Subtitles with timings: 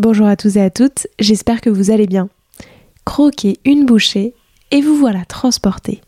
[0.00, 2.28] Bonjour à tous et à toutes, j'espère que vous allez bien.
[3.04, 4.32] Croquez une bouchée
[4.70, 6.02] et vous voilà transporté.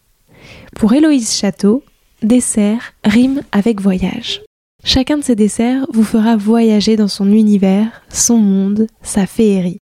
[0.76, 1.82] Pour Héloïse Château,
[2.22, 4.42] dessert rime avec voyage.
[4.84, 9.78] Chacun de ces desserts vous fera voyager dans son univers, son monde, sa féerie.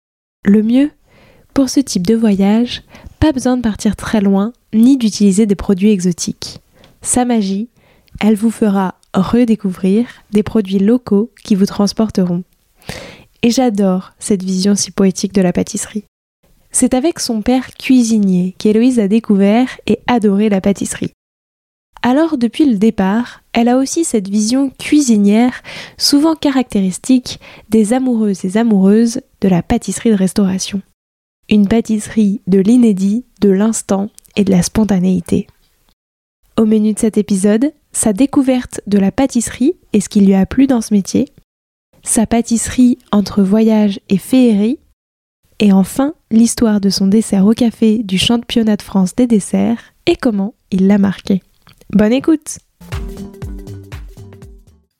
[0.44, 0.90] Le mieux,
[1.54, 2.82] pour ce type de voyage,
[3.20, 6.60] pas besoin de partir très loin ni d'utiliser des produits exotiques.
[7.00, 7.70] Sa magie,
[8.20, 12.44] elle vous fera redécouvrir des produits locaux qui vous transporteront.
[13.44, 16.04] Et j'adore cette vision si poétique de la pâtisserie.
[16.70, 21.12] C'est avec son père cuisinier qu'Héloïse a découvert et adoré la pâtisserie.
[22.00, 25.62] Alors depuis le départ, elle a aussi cette vision cuisinière
[25.98, 30.80] souvent caractéristique des amoureuses et amoureuses de la pâtisserie de restauration.
[31.50, 35.48] Une pâtisserie de l'inédit, de l'instant et de la spontanéité.
[36.56, 40.46] Au menu de cet épisode, sa découverte de la pâtisserie et ce qui lui a
[40.46, 41.26] plu dans ce métier,
[42.04, 44.78] sa pâtisserie entre voyage et féerie,
[45.58, 50.14] et enfin l'histoire de son dessert au café du championnat de France des desserts et
[50.14, 51.42] comment il l'a marqué.
[51.90, 52.58] Bonne écoute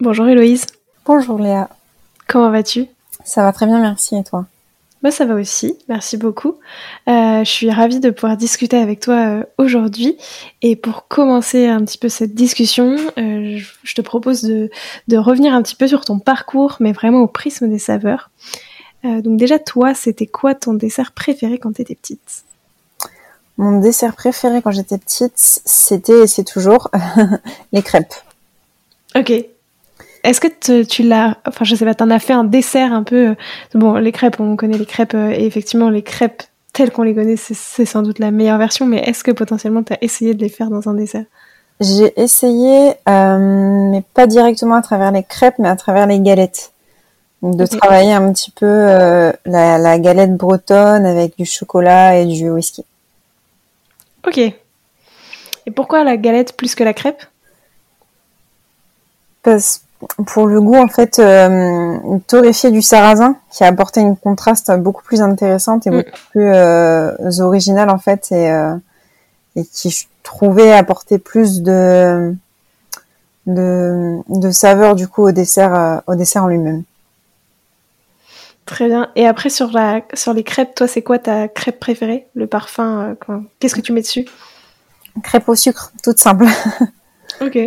[0.00, 0.66] Bonjour Héloïse.
[1.06, 1.69] Bonjour Léa.
[2.26, 2.87] Comment vas-tu?
[3.25, 4.47] Ça va très bien, merci et toi?
[5.04, 6.54] Moi, ça va aussi, merci beaucoup.
[7.09, 10.16] Euh, je suis ravie de pouvoir discuter avec toi euh, aujourd'hui.
[10.62, 14.70] Et pour commencer un petit peu cette discussion, euh, je te propose de,
[15.09, 18.31] de, revenir un petit peu sur ton parcours, mais vraiment au prisme des saveurs.
[19.03, 22.44] donc déjà, toi, c'était quoi ton dessert préféré quand tu étais petite?
[23.59, 26.91] Mon dessert préféré quand j'étais petite, c'était et c'est toujours
[27.72, 28.14] les crêpes.
[29.14, 29.32] Ok,
[30.25, 33.29] est-ce que tu l'as, enfin je sais pas, t'en as fait un dessert un peu.
[33.29, 33.35] Euh,
[33.75, 36.43] bon, les crêpes, on connaît les crêpes euh, et effectivement les crêpes
[36.73, 38.87] telles qu'on les connaît, c'est sans doute la meilleure version.
[38.87, 41.27] Mais est-ce que potentiellement tu as essayé de les faire dans un dessert?
[41.79, 46.73] J'ai essayé, euh, mais pas directement à travers les crêpes, mais à travers les galettes.
[47.43, 52.51] Donc de travailler un petit peu la, la, galette bretonne avec du chocolat et du
[52.51, 52.85] whisky.
[54.27, 54.39] Ok.
[54.39, 57.23] Et pourquoi la galette plus que la crêpe?
[59.43, 59.84] Parce
[60.27, 61.97] pour le goût en fait euh,
[62.27, 65.97] torréfié du sarrasin qui a apporté une contraste beaucoup plus intéressante et mm.
[65.97, 68.75] beaucoup plus euh, originale en fait et, euh,
[69.56, 72.34] et qui je trouvais apporter plus de
[73.47, 76.82] de, de saveur du coup au dessert euh, au dessert en lui-même.
[78.66, 79.11] Très bien.
[79.15, 82.26] Et après sur la sur les crêpes, toi c'est quoi ta crêpe préférée?
[82.34, 83.16] Le parfum
[83.61, 84.26] Qu'est-ce que tu mets dessus?
[85.22, 86.47] Crêpe au sucre, toute simple.
[87.41, 87.59] ok.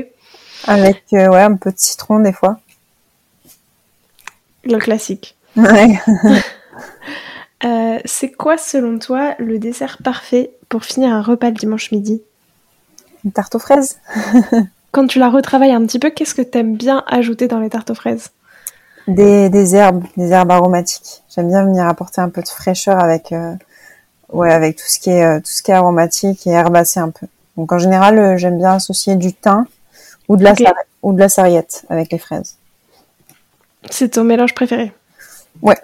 [0.66, 2.59] Avec euh, ouais, un peu de citron des fois.
[4.63, 5.35] Le classique.
[5.56, 6.00] Ouais.
[7.66, 12.22] Euh, c'est quoi selon toi le dessert parfait pour finir un repas le dimanche midi?
[13.25, 13.97] Une tarte aux fraises.
[14.91, 17.72] Quand tu la retravailles un petit peu, qu'est-ce que tu aimes bien ajouter dans les
[17.72, 18.29] tartes aux fraises?
[19.07, 21.24] Des, des, herbes, des herbes aromatiques.
[21.34, 23.56] J'aime bien venir apporter un peu de fraîcheur avec, euh,
[24.31, 27.25] ouais, avec tout ce qui est tout ce qui est aromatique et herbacé un peu.
[27.57, 29.66] Donc en général, j'aime bien associer du thym
[30.27, 30.53] ou de la,
[31.01, 32.57] ou de la sarriette avec les fraises.
[33.89, 34.91] C'est ton mélange préféré
[35.61, 35.77] Ouais.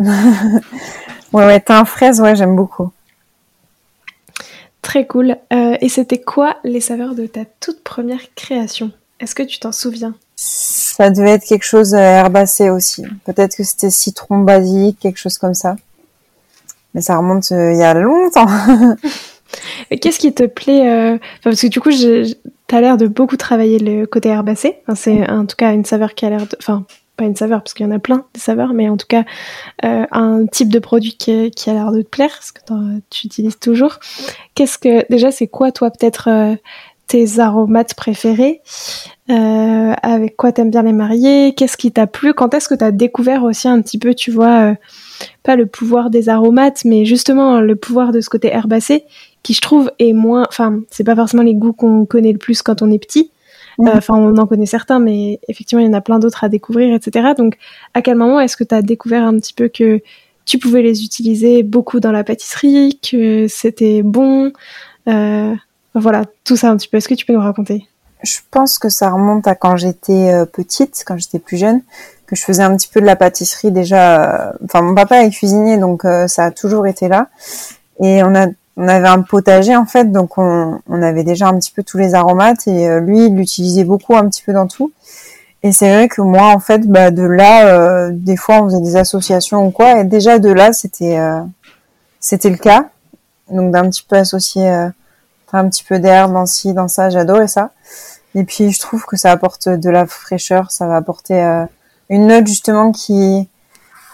[1.34, 2.92] ouais, ouais, un fraise, ouais, j'aime beaucoup.
[4.82, 5.38] Très cool.
[5.52, 8.92] Euh, et c'était quoi les saveurs de ta toute première création?
[9.20, 10.14] Est-ce que tu t'en souviens?
[10.36, 13.04] Ça devait être quelque chose herbacé aussi.
[13.26, 15.76] Peut-être que c'était citron basilic, quelque chose comme ça.
[16.94, 18.46] Mais ça remonte euh, il y a longtemps.
[20.02, 21.18] qu'est-ce qui te plaît euh...
[21.44, 21.92] Parce que du coup,
[22.74, 24.78] T'as l'air de beaucoup travailler le côté herbacé.
[24.96, 26.58] c'est en tout cas une saveur qui a l'air de...
[26.58, 26.88] Enfin,
[27.18, 29.26] pas une saveur, parce qu'il y en a plein de saveurs, mais en tout cas
[29.86, 32.62] euh, un type de produit qui, qui a l'air de te plaire, ce que
[33.12, 34.00] tu utilises toujours.
[34.56, 35.06] Qu'est-ce que...
[35.12, 36.56] Déjà, c'est quoi, toi, peut-être euh,
[37.06, 38.62] tes aromates préférés?
[39.30, 41.54] Euh, Avec quoi t'aimes bien les marier?
[41.54, 42.34] Qu'est-ce qui t'a plu?
[42.34, 44.74] Quand est-ce que t'as découvert aussi un petit peu, tu vois,
[45.44, 49.06] pas le pouvoir des aromates, mais justement le pouvoir de ce côté herbacé?
[49.44, 52.62] Qui je trouve est moins, enfin, c'est pas forcément les goûts qu'on connaît le plus
[52.62, 53.30] quand on est petit.
[53.80, 53.92] Mhm.
[53.96, 56.94] Enfin, on en connaît certains, mais effectivement, il y en a plein d'autres à découvrir,
[56.96, 57.30] etc.
[57.38, 57.58] Donc,
[57.94, 60.02] à quel moment est-ce que tu as découvert un petit peu que
[60.46, 64.52] tu pouvais les utiliser beaucoup dans la pâtisserie, que c'était bon?
[65.08, 65.54] Euh,
[65.96, 66.98] Voilà, tout ça un petit peu.
[66.98, 67.88] Est-ce que tu peux nous raconter?
[68.24, 71.82] Je pense que ça remonte à quand j'étais euh, petite, quand j'étais plus jeune,
[72.26, 74.50] que je faisais un petit peu de la pâtisserie déjà.
[74.50, 77.30] Euh, enfin, mon papa est cuisinier, donc ça a toujours été là.
[78.02, 78.48] Et on a
[78.78, 81.98] on avait un potager en fait, donc on, on, avait déjà un petit peu tous
[81.98, 84.92] les aromates et euh, lui il l'utilisait beaucoup un petit peu dans tout.
[85.62, 88.82] Et c'est vrai que moi en fait, bah, de là, euh, des fois on faisait
[88.82, 91.42] des associations ou quoi, et déjà de là c'était euh,
[92.20, 92.90] c'était le cas,
[93.50, 97.72] donc d'un petit peu associé, un petit peu d'air dans ci, dans ça, j'adorais ça.
[98.34, 101.66] Et puis je trouve que ça apporte de la fraîcheur, ça va apporter
[102.10, 103.48] une note justement qui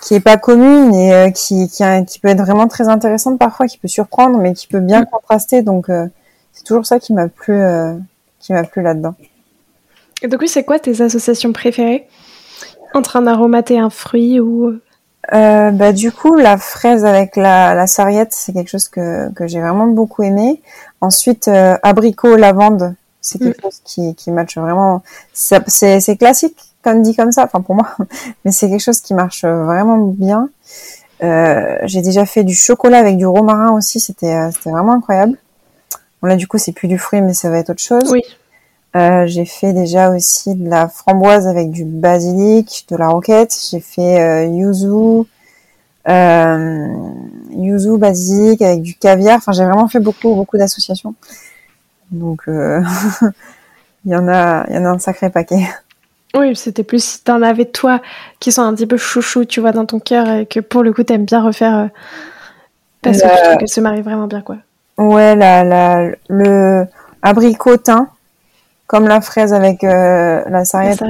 [0.02, 3.68] qui est pas commune et euh, qui, qui, qui, peut être vraiment très intéressante parfois,
[3.68, 5.06] qui peut surprendre, mais qui peut bien mm.
[5.08, 5.62] contraster.
[5.62, 6.08] Donc euh,
[6.54, 7.94] c'est toujours ça qui m'a plu, euh,
[8.40, 9.16] qui m'a plu là-dedans.
[10.22, 12.08] Et donc oui, c'est quoi tes associations préférées?
[12.94, 14.80] Entre un aromate et un fruit ou?
[15.32, 19.60] Bah du coup la fraise avec la, la sarriette c'est quelque chose que, que j'ai
[19.60, 20.60] vraiment beaucoup aimé.
[21.02, 21.48] Ensuite
[21.84, 23.62] abricot lavande c'est quelque mm.
[23.62, 25.04] chose qui, qui match vraiment.
[25.34, 27.90] C'est classique comme dit comme ça, enfin pour moi,
[28.46, 30.50] mais c'est quelque chose qui marche vraiment bien.
[31.22, 35.38] Euh, j'ai déjà fait du chocolat avec du romarin aussi, c'était euh, c'était vraiment incroyable.
[36.22, 38.10] Bon là du coup c'est plus du fruit mais ça va être autre chose.
[38.12, 38.22] Oui.
[38.96, 43.56] Euh, j'ai fait déjà aussi de la framboise avec du basilic, de la roquette.
[43.70, 45.28] J'ai fait euh, yuzu,
[46.08, 46.88] euh,
[47.52, 49.38] yuzu basilic avec du caviar.
[49.38, 51.14] Enfin j'ai vraiment fait beaucoup beaucoup d'associations.
[52.12, 52.82] Donc euh,
[54.06, 55.68] il y en a il y en a un sacré paquet.
[56.36, 58.02] Oui, c'était plus si t'en avais toi
[58.40, 60.94] qui sont un petit peu chouchou, tu vois, dans ton cœur et que pour le
[60.94, 61.88] coup t'aimes bien refaire euh,
[63.02, 64.58] parce que tu trouves qu'elle se marie vraiment bien, quoi.
[64.98, 66.86] Ouais, la, la, le
[67.22, 68.10] abricotin,
[68.86, 71.02] comme la fraise avec euh, la sarriette,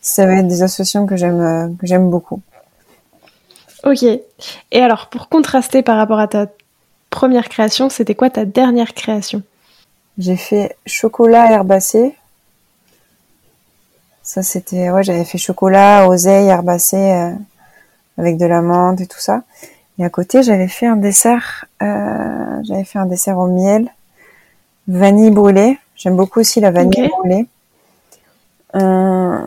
[0.00, 2.40] ça va être des associations que j'aime euh, que j'aime beaucoup.
[3.84, 4.02] Ok.
[4.02, 6.46] Et alors, pour contraster par rapport à ta
[7.10, 9.42] première création, c'était quoi ta dernière création?
[10.18, 12.14] J'ai fait chocolat herbacé
[14.28, 17.30] ça, c'était, ouais, j'avais fait chocolat, oseille, herbacé, euh,
[18.18, 19.40] avec de la menthe et tout ça.
[19.98, 23.88] Et à côté, j'avais fait un dessert, euh, j'avais fait un dessert au miel,
[24.86, 25.78] vanille brûlée.
[25.96, 27.46] J'aime beaucoup aussi la vanille brûlée.
[28.74, 29.38] Euh,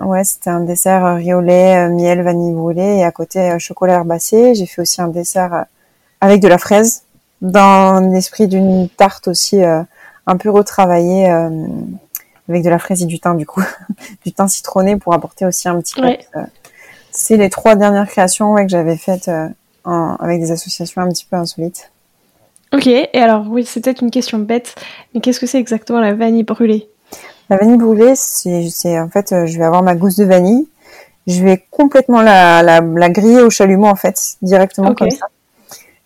[0.00, 4.56] ouais, c'était un dessert riolet, miel, vanille brûlée, et à côté chocolat herbacé.
[4.56, 5.66] J'ai fait aussi un dessert
[6.20, 7.04] avec de la fraise,
[7.40, 11.32] dans l'esprit d'une tarte aussi un peu retravaillée
[12.48, 13.62] avec de la fraise et du thym du coup,
[14.24, 16.26] du thym citronné pour apporter aussi un petit ouais.
[16.36, 16.42] Euh,
[17.10, 19.48] c'est les trois dernières créations ouais, que j'avais faites euh,
[19.84, 21.90] avec des associations un petit peu insolites.
[22.72, 24.74] Ok, et alors oui, c'est peut-être une question bête,
[25.14, 26.88] mais qu'est-ce que c'est exactement la vanille brûlée?
[27.48, 30.68] La vanille brûlée, c'est en fait, euh, je vais avoir ma gousse de vanille,
[31.26, 35.26] je vais complètement la, la, la griller au chalumeau en fait, directement comme ça.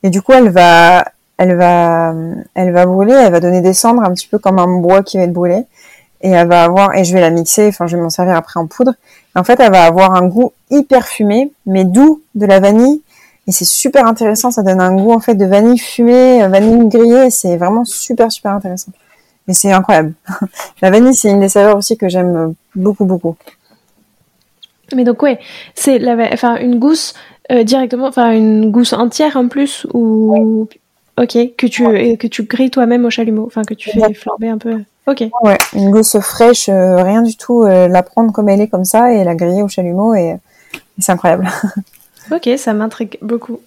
[0.02, 1.04] Et du coup, elle va,
[1.38, 2.14] elle va,
[2.54, 5.16] elle va brûler, elle va donner des cendres un petit peu comme un bois qui
[5.16, 5.64] va être brûlé
[6.22, 8.60] et elle va avoir et je vais la mixer enfin je vais m'en servir après
[8.60, 8.94] en poudre.
[9.34, 13.02] En fait elle va avoir un goût hyper fumé mais doux de la vanille.
[13.46, 17.30] Et c'est super intéressant ça donne un goût en fait de vanille fumée vanille grillée.
[17.30, 18.92] C'est vraiment super super intéressant.
[19.46, 20.14] Mais c'est incroyable.
[20.82, 23.36] La vanille c'est une des saveurs aussi que j'aime beaucoup beaucoup.
[24.94, 25.38] Mais donc ouais
[25.74, 26.00] c'est
[26.32, 27.14] enfin une gousse
[27.50, 30.68] euh, directement enfin une gousse entière en plus ou
[31.22, 31.84] ok que tu
[32.16, 35.24] que tu grilles toi-même au chalumeau enfin que tu fais flamber un peu Ok.
[35.42, 38.84] Ouais, une gousse fraîche, euh, rien du tout, euh, la prendre comme elle est comme
[38.84, 40.36] ça et la griller au chalumeau et,
[40.98, 41.48] c'est incroyable.
[42.30, 43.60] ok, ça m'intrigue beaucoup.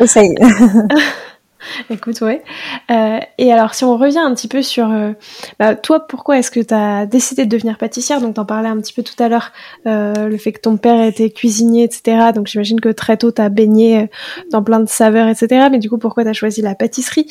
[0.00, 0.34] Essaye.
[1.90, 2.42] Écoute, ouais.
[2.90, 5.12] Euh, et alors, si on revient un petit peu sur euh,
[5.58, 8.20] bah, toi, pourquoi est-ce que tu as décidé de devenir pâtissière?
[8.20, 9.52] Donc, t'en parlais un petit peu tout à l'heure,
[9.86, 12.32] euh, le fait que ton père était cuisinier, etc.
[12.34, 14.08] Donc, j'imagine que très tôt, tu as baigné
[14.50, 15.68] dans plein de saveurs, etc.
[15.70, 17.30] Mais du coup, pourquoi tu as choisi la pâtisserie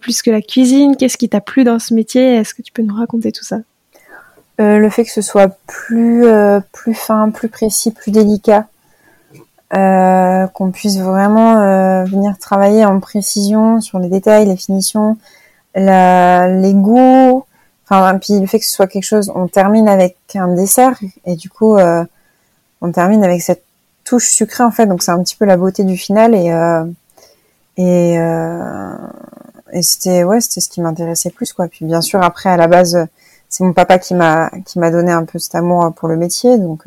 [0.00, 0.96] plus que la cuisine?
[0.96, 2.36] Qu'est-ce qui t'a plu dans ce métier?
[2.36, 3.58] Est-ce que tu peux nous raconter tout ça?
[4.58, 6.24] Le fait que ce soit plus
[6.94, 8.66] fin, plus précis, plus délicat.
[9.74, 15.16] Euh, qu'on puisse vraiment euh, venir travailler en précision sur les détails, les finitions,
[15.74, 17.46] la, les goûts.
[17.88, 21.36] Enfin, puis le fait que ce soit quelque chose, on termine avec un dessert et
[21.36, 22.04] du coup, euh,
[22.82, 23.64] on termine avec cette
[24.04, 24.84] touche sucrée en fait.
[24.84, 26.48] Donc c'est un petit peu la beauté du final et
[27.78, 28.14] et,
[29.72, 31.68] et c'était ouais, c'était ce qui m'intéressait plus quoi.
[31.68, 33.06] Puis bien sûr après à la base,
[33.48, 36.58] c'est mon papa qui m'a qui m'a donné un peu cet amour pour le métier
[36.58, 36.84] donc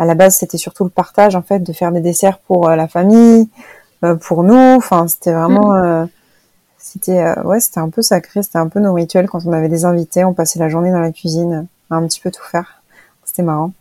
[0.00, 2.74] à la base, c'était surtout le partage, en fait, de faire des desserts pour euh,
[2.74, 3.50] la famille,
[4.02, 4.54] euh, pour nous.
[4.54, 5.84] Enfin, c'était vraiment, mhm.
[5.84, 6.06] euh,
[6.78, 9.84] C'était ouais, c'était un peu sacré, c'était un peu nos rituels quand on avait des
[9.84, 12.80] invités, on passait la journée dans la cuisine à un petit peu tout faire.
[13.24, 13.72] C'était marrant.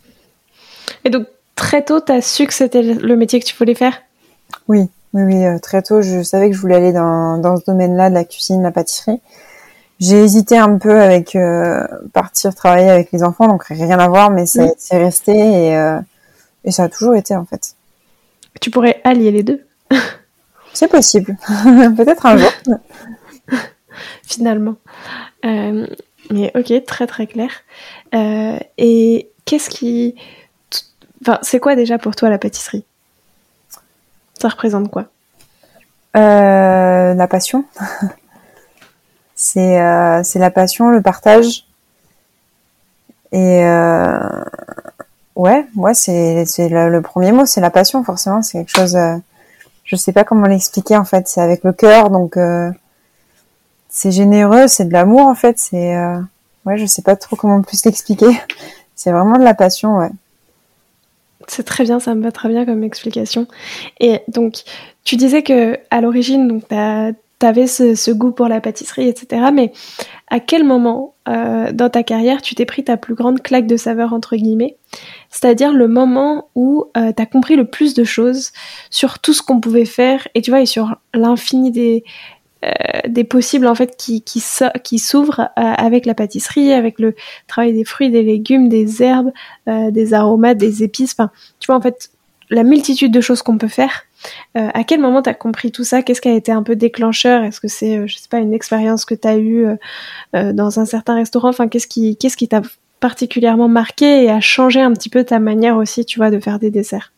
[1.06, 4.02] Et donc très tôt, tu as su que c'était le métier que tu voulais faire?
[4.68, 8.10] Oui, oui, oui, très tôt, je savais que je voulais aller dans, dans ce domaine-là
[8.10, 9.22] de la cuisine, la pâtisserie.
[10.00, 14.32] J'ai hésité un peu avec euh, partir travailler avec les enfants, donc rien à voir,
[14.32, 16.00] mais c'est resté et, euh,
[16.64, 17.76] et ça a toujours été en fait.
[18.62, 19.66] Tu pourrais allier les deux.
[20.74, 21.36] c'est possible,
[21.98, 22.52] peut-être un jour.
[24.24, 24.76] Finalement.
[25.44, 25.86] Euh,
[26.30, 27.50] mais ok, très très clair.
[28.14, 30.16] et qu'est-ce qui,
[31.22, 32.86] enfin, c'est quoi déjà pour toi la pâtisserie?
[34.40, 35.08] Ça représente quoi?
[36.14, 37.66] La passion.
[39.42, 41.66] C'est euh, c'est la passion, le partage.
[43.32, 44.20] Et euh,
[45.38, 48.04] ouais, c'est c'est le, premier mot, c'est la passion.
[48.04, 48.98] Forcément, c'est quelque chose.
[48.98, 49.16] Euh,
[49.86, 51.30] je sais pas comment l'expliquer en fait.
[51.30, 52.70] C'est avec le cœur, donc euh,
[53.88, 55.58] c'est généreux, c'est de l'amour en fait.
[55.58, 55.96] C'est
[56.66, 58.42] ouais, je sais pas trop comment plus l'expliquer.
[58.96, 60.10] C'est vraiment de la passion, ouais.
[61.48, 63.48] C'est très bien, ça me va très bien comme explication.
[64.02, 64.64] Et donc,
[65.06, 66.68] tu disais que à l'origine, donc
[67.40, 69.50] tu avais ce, goût pour la pâtisserie, etc.
[69.54, 69.72] Mais
[70.28, 73.78] à quel moment euh, dans ta carrière tu t'es pris ta plus grande claque de
[73.78, 74.78] saveur, entre guillemets?
[75.30, 78.52] C'est-à-dire le moment où euh, tu as compris le plus de choses
[78.90, 82.04] sur tout ce qu'on pouvait faire, et tu vois, et sur l'infini des,
[82.66, 82.70] euh,
[83.08, 87.16] des possibles en fait qui, qui, s'ouvrent avec la pâtisserie, avec le
[87.48, 89.32] travail des fruits, des légumes, des herbes,
[89.68, 91.14] des aromates, des épices.
[91.14, 92.12] Enfin, tu vois, en fait,
[92.50, 94.04] la multitude de choses qu'on peut faire
[94.58, 96.02] euh, à quel moment tu as compris tout ça?
[96.02, 97.44] Qu'est-ce qui a été un peu déclencheur?
[97.44, 99.68] Est-ce que c'est, euh, je sais pas, une expérience que tu as eue
[100.36, 101.50] euh, dans un certain restaurant?
[101.50, 102.62] Enfin, qu'est-ce qui qu'est-ce qui t'a
[103.00, 106.60] particulièrement marqué et a changé un petit peu ta manière aussi, tu vois, de faire
[106.60, 107.14] des desserts?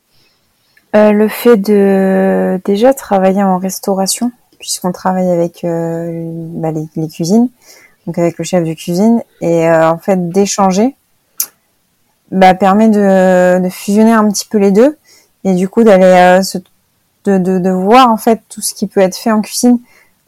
[0.93, 7.47] Le fait de déjà travailler en restauration, puisqu'on travaille avec bah, les, cuisines,
[8.05, 10.93] donc avec le chef de cuisine, et en fait d'échanger,
[12.29, 14.97] bah, permet de, de, fusionner un petit peu les deux
[15.45, 16.57] et du coup d'aller se
[17.25, 19.79] de, de, de, voir en fait tout ce qui peut être fait en cuisine.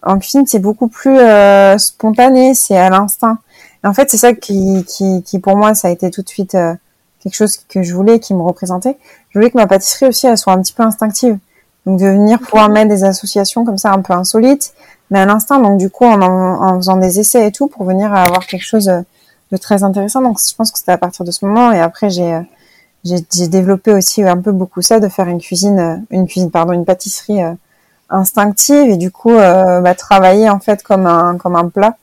[0.03, 3.38] En cuisine, c'est beaucoup plus euh, spontané, c'est à l'instinct.
[3.83, 6.29] Et en fait, c'est ça qui, qui, qui, pour moi, ça a été tout de
[6.29, 6.73] suite euh,
[7.21, 8.97] quelque chose que je voulais, qui me représentait.
[9.29, 11.38] Je voulais que ma pâtisserie aussi, elle soit un petit peu instinctive.
[11.85, 14.73] Donc de venir pouvoir mettre des associations comme ça un peu insolites,
[15.09, 15.59] mais à l'instinct.
[15.59, 18.85] Donc du coup, en, en, faisant des essais et tout, pour venir avoir quelque chose
[18.85, 20.21] de très intéressant.
[20.21, 21.71] Donc je pense que c'était à partir de ce moment.
[21.71, 22.41] Et après, j'ai
[23.03, 26.74] j'ai développé aussi un peu beaucoup ça de faire une cuisine euh, une cuisine pardon
[26.74, 27.53] une pâtisserie euh,
[28.10, 31.98] instinctive et du coup euh, bah, travailler en fait comme un comme un plat.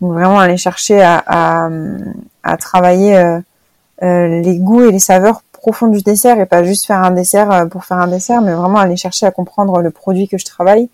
[0.00, 1.70] Donc vraiment aller chercher à, à,
[2.42, 7.02] à travailler euh, les goûts et les saveurs profonds du dessert et pas juste faire
[7.02, 10.36] un dessert pour faire un dessert mais vraiment aller chercher à comprendre le produit que
[10.36, 10.90] je travaille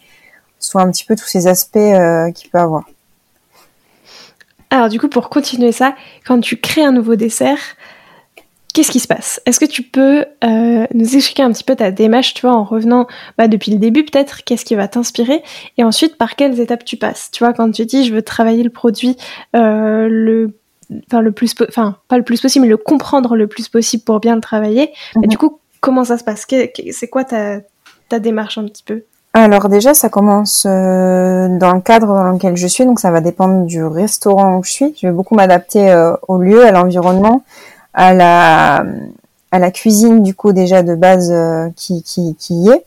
[0.60, 1.78] soit un petit peu tous ces aspects
[2.34, 2.84] qu'il peut avoir.
[4.70, 7.58] Alors du coup pour continuer ça quand tu crées un nouveau dessert
[8.72, 9.40] Qu'est-ce qui se passe?
[9.44, 12.64] Est-ce que tu peux euh, nous expliquer un petit peu ta démarche, tu vois, en
[12.64, 15.42] revenant bah, depuis le début peut-être, qu'est-ce qui va t'inspirer,
[15.76, 17.30] et ensuite par quelles étapes tu passes?
[17.32, 19.16] Tu vois, quand tu dis je veux travailler le produit,
[19.54, 20.54] euh, le,
[21.06, 24.20] enfin le plus, enfin pas le plus possible, mais le comprendre le plus possible pour
[24.20, 24.90] bien le travailler.
[25.16, 25.26] Mhm.
[25.26, 26.46] du coup, comment ça se passe?
[26.46, 27.58] C'est quoi ta,
[28.08, 29.02] ta démarche un petit peu?
[29.34, 33.22] Alors déjà, ça commence euh, dans le cadre dans lequel je suis, donc ça va
[33.22, 34.94] dépendre du restaurant où je suis.
[35.00, 37.42] Je vais beaucoup m'adapter euh, au lieu, à l'environnement
[37.94, 38.14] à
[39.58, 42.02] la cuisine du coup déjà de base euh, qui,
[42.50, 42.84] y est.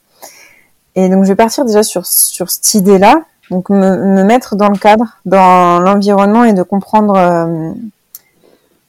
[0.96, 3.22] Et donc je vais partir déjà sur cette idée-là,
[3.52, 7.72] donc me, me, mettre dans le cadre, dans l'environnement et de comprendre euh,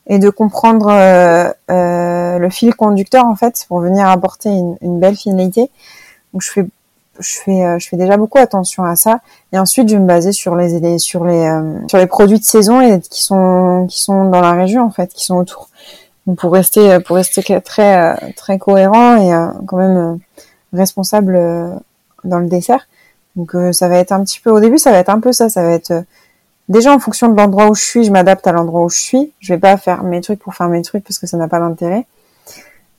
[0.06, 5.70] et de comprendre euh, le fil conducteur en fait pour venir apporter une, belle finalité.
[6.32, 6.66] Donc je fais
[7.18, 9.20] je fais je fais déjà beaucoup attention à ça
[9.52, 11.50] et ensuite je vais me baser sur les sur les
[11.88, 15.12] sur les produits de saison et qui sont qui sont dans la région en fait
[15.12, 15.70] qui sont autour
[16.35, 20.14] pour rester pour rester très très cohérent et euh, quand même euh,
[20.73, 21.71] responsable euh,
[22.25, 22.88] dans le dessert.
[23.37, 25.50] Donc ça va être un petit peu au début, ça va être un peu ça,
[25.50, 25.92] ça va être
[26.71, 29.33] déjà en fonction de l'endroit où je suis, je m'adapte à l'endroit où je suis.
[29.40, 31.59] Je vais pas faire mes trucs pour faire mes trucs parce que ça n'a pas
[31.59, 32.06] d'intérêt.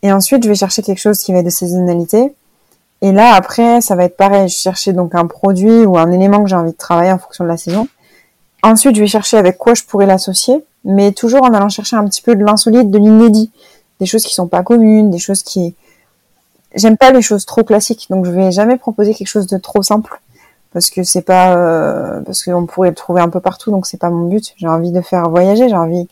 [0.04, 2.36] Et ensuite, je vais chercher quelque chose qui va être de saisonnalité.
[3.02, 4.48] Et là, après, ça va être pareil.
[4.48, 7.18] Je vais chercher donc un produit ou un élément que j'ai envie de travailler en
[7.18, 7.88] fonction de la saison.
[8.62, 12.06] Ensuite, je vais chercher avec quoi je pourrais l'associer mais toujours en allant chercher un
[12.06, 13.52] petit peu de l'insolite, de l'inédit,
[14.00, 15.76] des choses qui sont pas communes, des choses qui
[16.74, 19.84] j'aime pas les choses trop classiques, donc je vais jamais proposer quelque chose de trop
[19.84, 20.22] simple
[20.74, 23.98] parce que c'est pas euh, parce qu'on pourrait le trouver un peu partout, donc c'est
[23.98, 24.54] pas mon but.
[24.58, 26.08] J'ai envie de faire voyager, j'ai envie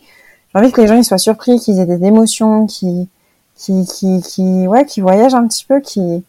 [0.54, 3.10] j'ai envie que les gens ils soient surpris, qu'ils aient des émotions, qui
[3.58, 6.24] qui qui ouais, qui voyagent un petit peu, qui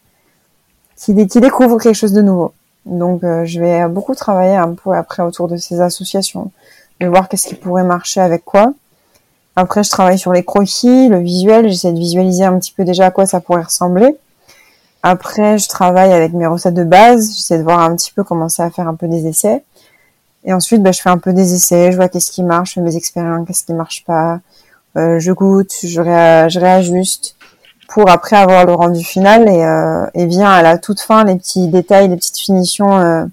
[0.95, 2.53] qui, qui découvrent quelque chose de nouveau.
[2.85, 6.51] Donc je vais beaucoup travailler un peu après autour de ces associations,
[6.99, 8.73] de voir qu'est-ce qui pourrait marcher avec quoi.
[9.55, 11.67] Après, je travaille sur les croquis, le visuel.
[11.69, 14.15] J'essaie de visualiser un petit peu déjà à quoi ça pourrait ressembler.
[15.03, 17.35] Après, je travaille avec mes recettes de base.
[17.35, 19.63] J'essaie de voir un petit peu commencer à faire un peu des essais.
[20.43, 21.91] Et ensuite, bah, je fais un peu des essais.
[21.91, 24.39] Je vois qu'est-ce qui marche, je fais mes expériences, qu'est-ce qui marche pas.
[24.95, 27.35] Euh, je goûte, je, réajuste
[27.87, 31.35] pour après avoir le rendu final et, euh, et vient à la toute fin les
[31.35, 33.25] petits détails, les petites finitions euh,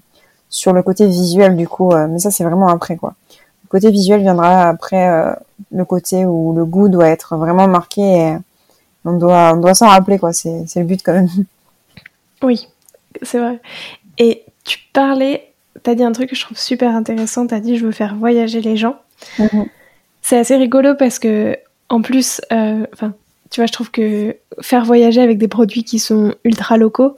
[0.49, 1.91] sur le côté visuel du coup.
[1.91, 3.13] Euh, mais ça, c'est vraiment après quoi.
[3.65, 5.33] Le côté visuel viendra après euh,
[5.71, 8.37] le côté où le goût doit être vraiment marqué et
[9.03, 10.33] on doit, on doit s'en rappeler, quoi.
[10.33, 11.29] C'est, c'est le but quand même.
[12.41, 12.67] Oui,
[13.21, 13.59] c'est vrai.
[14.17, 15.51] Et tu parlais,
[15.83, 17.91] tu as dit un truc que je trouve super intéressant, tu as dit je veux
[17.91, 18.97] faire voyager les gens.
[19.39, 19.65] Mhm.
[20.21, 21.57] C'est assez rigolo parce que,
[21.89, 23.13] en plus, euh, enfin,
[23.51, 27.17] tu vois, je trouve que faire voyager avec des produits qui sont ultra locaux,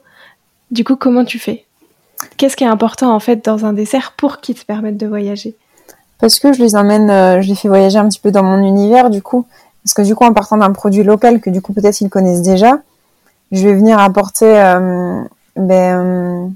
[0.72, 1.66] du coup, comment tu fais?
[2.38, 5.56] Qu'est-ce qui est important en fait dans un dessert pour qu'ils te permettent de voyager?
[6.20, 8.64] Parce que je les emmène, euh, je les fais voyager un petit peu dans mon
[8.64, 9.46] univers du coup.
[9.84, 12.42] Parce que du coup, en partant d'un produit local que du coup peut-être ils connaissent
[12.42, 12.80] déjà,
[13.52, 15.22] je vais venir apporter euh,
[15.56, 16.52] ben,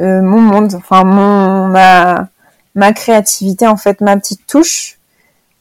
[0.00, 2.28] euh, mon monde, enfin mon ma
[2.74, 4.98] ma créativité en fait, ma petite touche.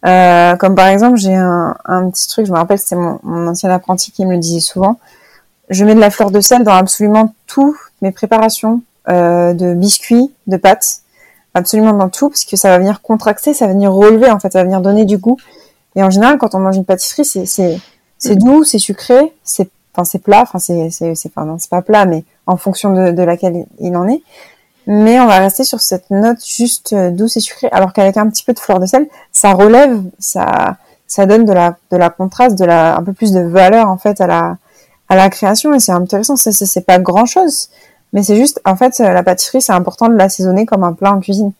[0.04, 3.70] comme par exemple, j'ai un, un petit truc, je me rappelle, c'était mon, mon ancien
[3.70, 5.00] apprenti qui me le disait souvent.
[5.70, 10.58] Je mets de la fleur de sel dans absolument toutes mes préparations de biscuits, de
[10.58, 11.03] pâtes
[11.54, 14.52] absolument dans tout parce que ça va venir contracter, ça va venir relever en fait,
[14.52, 15.38] ça va venir donner du goût.
[15.96, 19.70] Et en général, quand on mange une pâtisserie, c'est doux, c'est sucré, c'est
[20.24, 21.30] plat, enfin c'est c'est
[21.70, 24.22] pas plat, mais en fonction de, laquelle il en est.
[24.86, 28.28] Mais on va rester sur cette note juste euh, douce et sucrée, alors qu'avec un
[28.28, 30.78] petit peu de fleur de sel, ça relève, ça
[31.26, 31.54] donne de
[31.98, 34.58] la contraste, un peu plus de valeur en fait à
[35.10, 36.36] la création et c'est intéressant.
[36.36, 37.70] C'est pas grand chose,
[38.14, 41.20] mais c'est juste, en fait, la pâtisserie, c'est important de l'assaisonner comme un plat en
[41.20, 41.52] cuisine.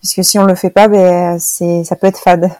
[0.00, 2.50] Puisque si on le fait pas, ben, c'est, ça peut être fade.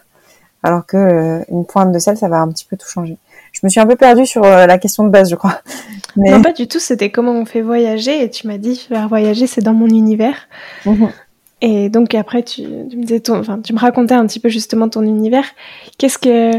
[0.61, 3.17] Alors que euh, une pointe de sel, ça va un petit peu tout changer.
[3.53, 5.61] Je me suis un peu perdue sur euh, la question de base, je crois.
[6.17, 6.31] Mais...
[6.31, 6.79] Non, pas du tout.
[6.79, 8.21] C'était comment on fait voyager.
[8.21, 10.35] Et tu m'as dit, faire voyager, c'est dans mon univers.
[10.85, 11.09] Mhm.
[11.61, 14.49] Et donc après, tu, tu me disais ton, enfin, tu me racontais un petit peu
[14.49, 15.45] justement ton univers.
[15.97, 16.51] Qu'est-ce que,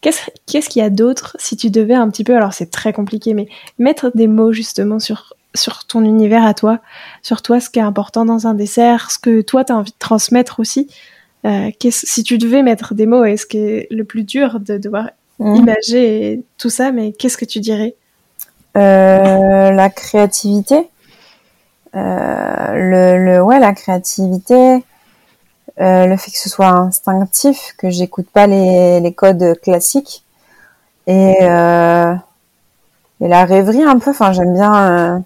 [0.00, 2.92] qu'est-ce, qu'est-ce qu'il y a d'autre si tu devais un petit peu, alors c'est très
[2.92, 6.78] compliqué, mais mettre des mots justement sur sur ton univers à toi,
[7.22, 9.92] sur toi, ce qui est important dans un dessert, ce que toi, tu as envie
[9.92, 10.88] de transmettre aussi.
[11.44, 14.78] Euh, si tu devais mettre des mots, est ce qui est le plus dur de
[14.78, 15.54] devoir mmh.
[15.56, 17.94] imager tout ça, mais qu'est-ce que tu dirais?
[18.76, 20.88] Euh, La créativité.
[21.94, 24.84] Euh, le, le, ouais, la créativité.
[25.78, 30.22] Le fait que ce soit instinctif, que j'écoute pas les, les codes classiques.
[31.08, 31.34] Et,
[33.22, 35.24] et la rêverie un peu, enfin j'aime bien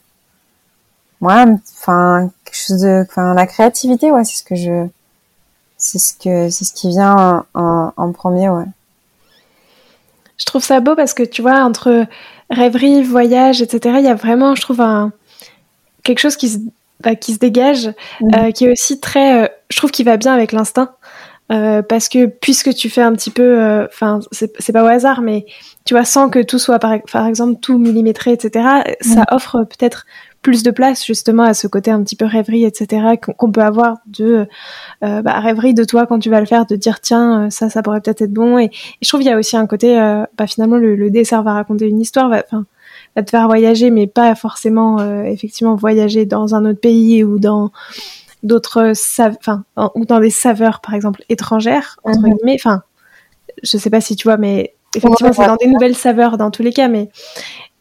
[1.20, 1.44] ouais,
[1.78, 4.86] enfin quelque chose de, enfin la créativité, ouais, c'est ce que je,
[5.76, 8.64] c'est ce que, c'est ce qui vient en, en, premier, ouais.
[10.38, 12.06] Je trouve ça beau parce que tu vois entre
[12.50, 13.96] rêverie, voyage, etc.
[13.98, 15.12] Il y a vraiment, je trouve un
[16.02, 16.58] quelque chose qui se,
[17.00, 17.88] bah, qui se dégage,
[18.20, 18.34] mmh.
[18.36, 20.92] euh, qui est aussi très, euh, je trouve, qui va bien avec l'instinct.
[21.52, 25.20] Euh, parce que puisque tu fais un petit peu, euh, enfin, c'est pas au hasard,
[25.20, 25.46] mais
[25.84, 28.66] tu vois, sans que tout soit par, par exemple tout millimétré, etc.,
[29.00, 29.24] ça mmh.
[29.30, 30.06] offre peut-être
[30.46, 33.18] plus de place justement à ce côté un petit peu rêverie, etc.
[33.36, 34.46] qu'on peut avoir de
[35.02, 37.68] euh, bah, rêverie de toi quand tu vas le faire, de dire tiens euh, ça
[37.68, 38.56] ça pourrait peut-être être bon.
[38.56, 38.70] Et,
[39.02, 41.88] je trouve qu'il y a aussi un côté, euh, bah, finalement le, dessert va raconter
[41.88, 42.44] une histoire, va,
[43.16, 47.72] va te faire voyager, mais pas forcément effectivement voyager dans un autre pays ou dans
[48.44, 49.64] d'autres enfin
[49.96, 52.34] ou dans des saveurs par exemple étrangères entre mhm.
[52.34, 52.56] guillemets.
[52.60, 52.82] Enfin,
[53.64, 56.62] je sais pas si tu vois, mais effectivement c'est dans des nouvelles saveurs dans tous
[56.62, 57.10] les cas, mais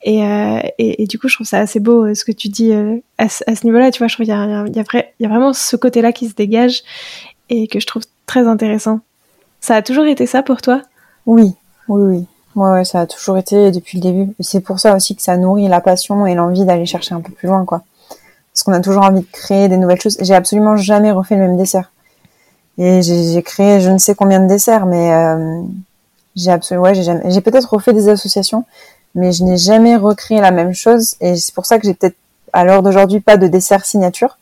[0.08, 2.98] euh, et, du coup, je trouve ça assez beau euh, ce que tu dis euh,
[3.18, 3.92] à, ce niveau-là.
[3.92, 6.84] Tu vois, je trouve qu'il y a, vraiment ce côté-là qui se dégage
[7.50, 9.00] et que je trouve très intéressant.
[9.62, 10.82] Ça a toujours été ça pour toi?
[11.26, 11.54] Oui,
[11.88, 12.26] oui, oui.
[12.56, 14.34] Ouais, ça a toujours été depuis le début.
[14.40, 17.32] C'est pour ça aussi que ça nourrit la passion et l'envie d'aller chercher un peu
[17.32, 17.84] plus loin, quoi.
[18.54, 20.18] Parce qu'on a toujours envie de créer des nouvelles choses.
[20.22, 21.92] J'ai absolument jamais refait le même dessert.
[22.78, 25.12] Et j'ai créé je ne sais combien de desserts, mais
[26.36, 28.66] j'ai absolument, ouais, j'ai peut-être refait des associations,
[29.16, 32.18] mais je n'ai jamais recréé la même chose et c'est pour ça que j'ai peut-être
[32.54, 34.38] à l'heure d'aujourd'hui pas de dessert signature.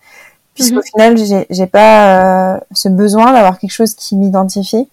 [0.56, 0.84] Puisqu'au mhm.
[0.84, 4.90] final j'ai j'ai pas euh, ce besoin d'avoir quelque chose qui m'identifie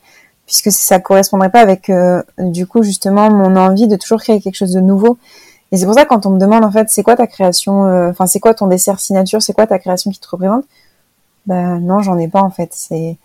[0.46, 4.54] puisque ça correspondrait pas avec euh, du coup justement mon envie de toujours créer quelque
[4.54, 5.18] chose de nouveau.
[5.72, 8.10] Et c'est pour ça quand on me demande en fait c'est quoi ta création euh,
[8.10, 10.64] enfin c'est quoi ton dessert signature c'est quoi ta création qui te représente
[11.46, 12.70] ben non j'en ai pas en fait.
[12.72, 13.16] C'est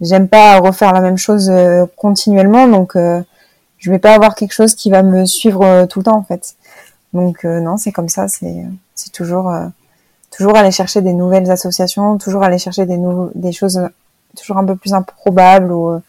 [0.00, 1.50] j'aime pas refaire la même chose
[1.96, 2.96] continuellement donc
[3.78, 6.22] je vais pas avoir quelque chose qui va me suivre euh, tout le temps en
[6.22, 6.54] fait.
[7.12, 8.64] Donc euh, non, c'est comme ça, c'est
[8.94, 9.66] c'est toujours euh,
[10.30, 13.80] toujours aller chercher des nouvelles associations, toujours aller chercher des nouveaux, des choses
[14.36, 16.00] toujours un peu plus improbables ou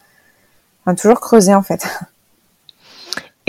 [0.84, 1.88] enfin, toujours creuser en fait.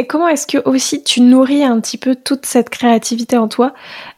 [0.01, 3.75] Et comment est-ce que aussi tu nourris un petit peu toute cette créativité en toi?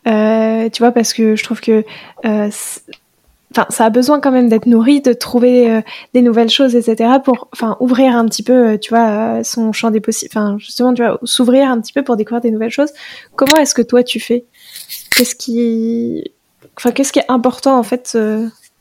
[0.07, 1.85] Euh, Tu vois, parce que je trouve que
[2.25, 2.51] euh,
[3.53, 5.81] enfin, ça a besoin quand même d'être nourri, de trouver euh,
[6.15, 7.15] des nouvelles choses, etc.
[7.25, 10.31] pour, enfin, ouvrir un petit peu, tu vois, son champ des possibles.
[10.35, 12.91] Enfin, justement, tu vois, s'ouvrir un petit peu pour découvrir des nouvelles choses.
[13.37, 14.45] Comment est-ce que toi tu fais?
[15.15, 16.33] Qu'est-ce qui,
[16.77, 18.19] enfin, qu'est-ce qui est important en fait,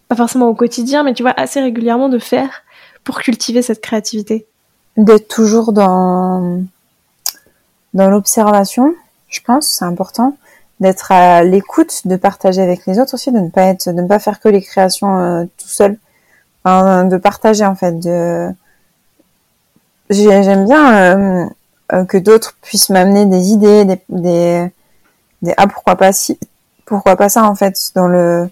[0.07, 2.63] pas forcément au quotidien, mais tu vois, assez régulièrement de faire
[3.03, 4.45] pour cultiver cette créativité?
[4.97, 6.63] D'être toujours dans
[7.93, 8.95] dans l'observation,
[9.27, 10.37] je pense, c'est important
[10.81, 14.07] d'être à l'écoute, de partager avec les autres aussi, de ne pas être, de ne
[14.07, 15.97] pas faire que les créations euh, tout seul,
[16.63, 17.99] enfin, de partager en fait.
[17.99, 18.49] De
[20.09, 21.45] j'aime bien euh,
[21.93, 24.71] euh, que d'autres puissent m'amener des idées, des, des,
[25.41, 26.37] des, ah pourquoi pas si,
[26.85, 28.49] pourquoi pas ça en fait dans le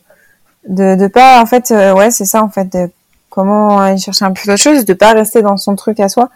[0.68, 2.90] de de pas en fait ouais c'est ça en fait de
[3.30, 6.30] comment aller chercher un peu d'autres choses, de pas rester dans son truc à soi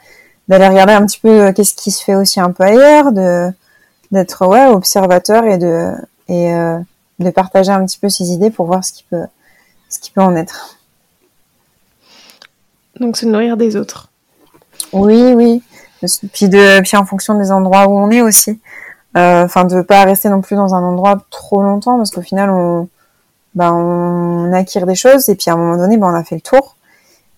[0.48, 3.52] d'aller regarder un petit peu euh, qu'est-ce qui se fait aussi un peu ailleurs, de
[4.14, 5.92] d'être ouais observateur et de
[6.30, 6.80] et euh,
[7.20, 9.26] de partager un petit peu ses idées pour voir ce qui peut
[9.90, 10.78] ce qui peut en être.
[13.00, 14.10] Donc se nourrir des autres.
[14.94, 15.62] Oui, oui.
[16.34, 18.62] Puis de puis en fonction des endroits où on est aussi.
[19.18, 22.50] Euh, enfin de pas rester non plus dans un endroit trop longtemps parce qu'au final
[22.50, 22.90] on
[23.54, 26.34] bah on acquiert des choses et puis à un moment donné bah, on a fait
[26.34, 26.76] le tour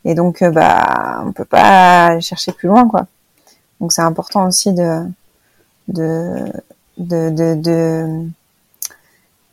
[0.06, 3.08] et donc, euh, bah, on peut pas aller chercher plus loin, quoi.
[3.82, 5.02] Donc, c'est important aussi de,
[5.88, 6.46] de,
[6.98, 7.56] de, de,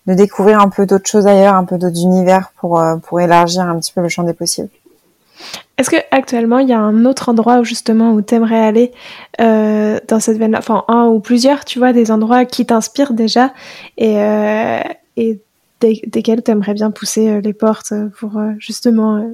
[0.06, 3.62] de, découvrir un peu d'autres choses ailleurs, un peu d'autres univers pour, euh, pour élargir
[3.62, 4.68] un petit peu le champ des possibles.
[5.78, 8.92] Est-ce que actuellement il y a un autre endroit où justement où t'aimerais aller
[9.40, 13.52] euh, dans cette veine-là, enfin un ou plusieurs, tu vois, des endroits qui t'inspirent déjà
[13.96, 14.80] et, euh,
[15.16, 15.40] et
[15.80, 19.32] des, desquels t'aimerais bien pousser les portes pour justement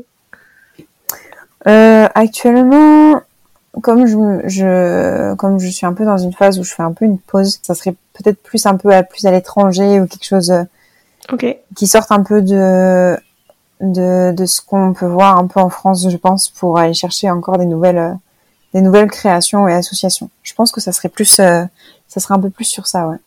[1.66, 3.20] euh, actuellement,
[3.80, 6.92] comme je, je, comme je suis un peu dans une phase où je fais un
[6.92, 10.24] peu une pause, ça serait peut-être plus un peu à, plus à l'étranger ou quelque
[10.24, 13.16] chose euh, qui sorte un peu de,
[13.80, 17.30] de, de ce qu'on peut voir un peu en France, je pense, pour aller chercher
[17.30, 18.14] encore des nouvelles, euh,
[18.74, 20.30] des nouvelles créations et associations.
[20.42, 21.64] Je pense que ça serait plus, euh,
[22.08, 23.18] ça serait un peu plus sur ça, ouais.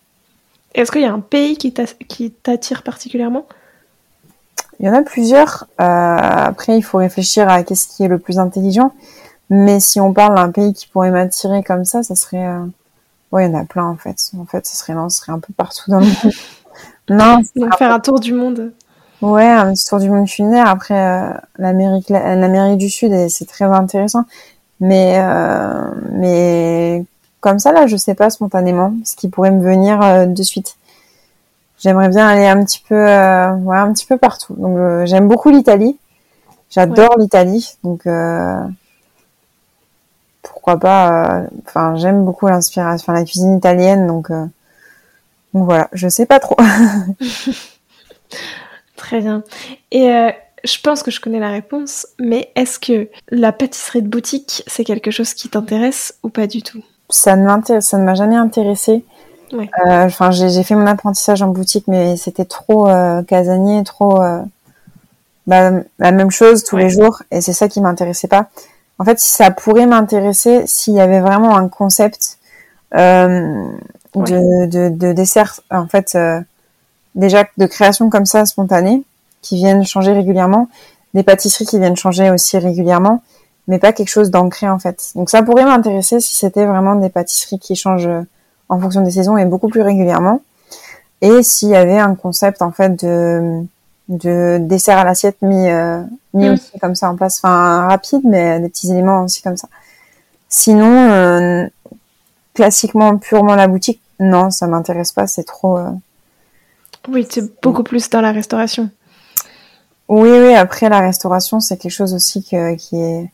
[0.74, 3.46] Est-ce qu'il y a un pays qui t'attire particulièrement?
[4.80, 5.68] Il y en a plusieurs.
[5.80, 8.94] Euh, après, il faut réfléchir à qu'est-ce qui est le plus intelligent.
[9.52, 12.48] Mais si on parle d'un pays qui pourrait m'attirer comme ça, ça serait...
[12.48, 12.66] Euh...
[13.32, 14.32] Ouais, il y en a plein en fait.
[14.40, 16.34] En fait, ça serait, non, ça serait un peu partout dans le monde.
[17.10, 18.74] non, Donc faire un tour du monde.
[19.22, 20.68] Ouais, un tour du monde culinaire.
[20.68, 24.26] Après, euh, l'Amérique, l'Amérique du Sud, c'est très intéressant.
[24.80, 27.06] Mais, euh, mais
[27.40, 30.76] comme ça, là, je sais pas spontanément ce qui pourrait me venir euh, de suite
[31.82, 34.54] j'aimerais bien aller un petit peu, euh, ouais, un petit peu partout.
[34.54, 35.98] Donc euh, j'aime beaucoup l'Italie.
[36.70, 38.64] J'adore l'Italie, donc euh,
[40.62, 41.44] pourquoi pas.
[41.66, 45.90] Enfin, j'aime beaucoup l'inspiration, enfin la cuisine italienne, donc donc voilà.
[45.94, 46.58] Je sais pas trop.
[48.96, 49.44] Très bien.
[49.92, 50.32] Et
[50.64, 54.84] je pense que je connais la réponse, mais est-ce que la pâtisserie de boutique, c'est
[54.84, 56.82] quelque chose qui t'intéresse ou pas du tout?
[57.10, 59.04] Ça ne m'intéresse, ça ne m'a jamais intéressé.
[59.54, 64.42] Euh, enfin, j'ai fait mon apprentissage en boutique, mais c'était trop euh, casanier, trop euh,
[65.48, 68.50] bah, la même chose tous les jours, et c'est ça qui m'intéressait pas.
[69.02, 72.38] En fait, ça pourrait m'intéresser, s'il y avait vraiment un concept
[72.94, 73.66] euh,
[74.14, 76.40] de, de, de, dessert, en fait, euh,
[77.16, 79.02] déjà de création comme ça spontanée,
[79.42, 80.68] qui viennent changer régulièrement,
[81.16, 83.24] des pâtisseries qui viennent changer aussi régulièrement,
[83.68, 85.14] mais pas quelque chose d'ancré en fait.
[85.16, 88.08] Donc ça pourrait m'intéresser si c'était vraiment des pâtisseries qui changent
[88.70, 90.42] en fonction des saisons et beaucoup plus régulièrement.
[91.22, 93.66] Et s'il y avait un concept en fait de,
[94.10, 96.54] de dessert à l'assiette mis, euh, mis mm.
[96.54, 99.68] aussi comme ça en place, enfin rapide, mais des petits éléments aussi comme ça.
[100.50, 101.68] Sinon, euh,
[102.54, 105.78] classiquement, purement la boutique, non, ça m'intéresse pas, c'est trop.
[105.78, 105.90] Euh,
[107.08, 108.90] oui, c'est beaucoup plus dans la restauration.
[110.08, 110.54] Oui, oui.
[110.54, 113.32] Après, la restauration, c'est quelque chose aussi que, qui est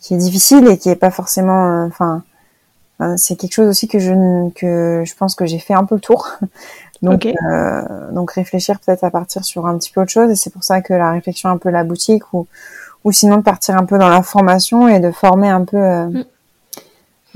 [0.00, 2.22] qui est difficile et qui est pas forcément, enfin,
[3.16, 4.12] c'est quelque chose aussi que je
[4.50, 6.30] que je pense que j'ai fait un peu le tour.
[7.02, 7.82] Donc, euh,
[8.12, 10.30] donc réfléchir peut-être à partir sur un petit peu autre chose.
[10.30, 12.46] Et c'est pour ça que la réflexion un peu la boutique ou
[13.04, 16.06] ou sinon de partir un peu dans la formation et de former un peu, euh,
[16.06, 16.24] mm.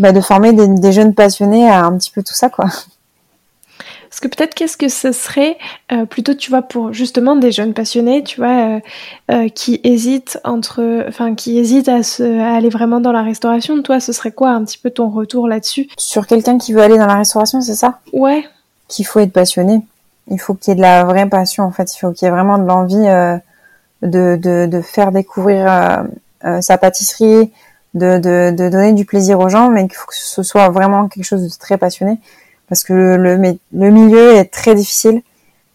[0.01, 2.65] bah, de former des, des, jeunes passionnés à un petit peu tout ça, quoi.
[4.11, 5.57] Parce que peut-être qu'est-ce que ce serait
[5.93, 8.81] euh, plutôt, tu vois, pour justement des jeunes passionnés, tu vois,
[9.55, 13.81] qui hésitent entre, enfin, qui hésitent à, se, à aller vraiment dans la restauration.
[13.83, 15.89] Toi, ce serait quoi un petit peu ton retour là-dessus?
[15.97, 18.01] Sur quelqu'un qui veut aller dans la restauration, c'est ça?
[18.13, 18.45] Ouais.
[18.93, 19.81] Qu'il faut être passionné.
[20.31, 21.95] il faut qu'il y ait de la vraie passion en fait.
[21.95, 23.41] Il faut qu'il y ait vraiment de l'envie
[24.03, 26.05] de, de, de, faire découvrir
[26.61, 27.53] sa pâtisserie,
[27.95, 31.09] de, de, de, donner du plaisir aux gens, mais qu'il faut que ce soit vraiment
[31.09, 32.19] quelque chose de très passionné,
[32.69, 35.23] parce que le, le, le milieu est très difficile,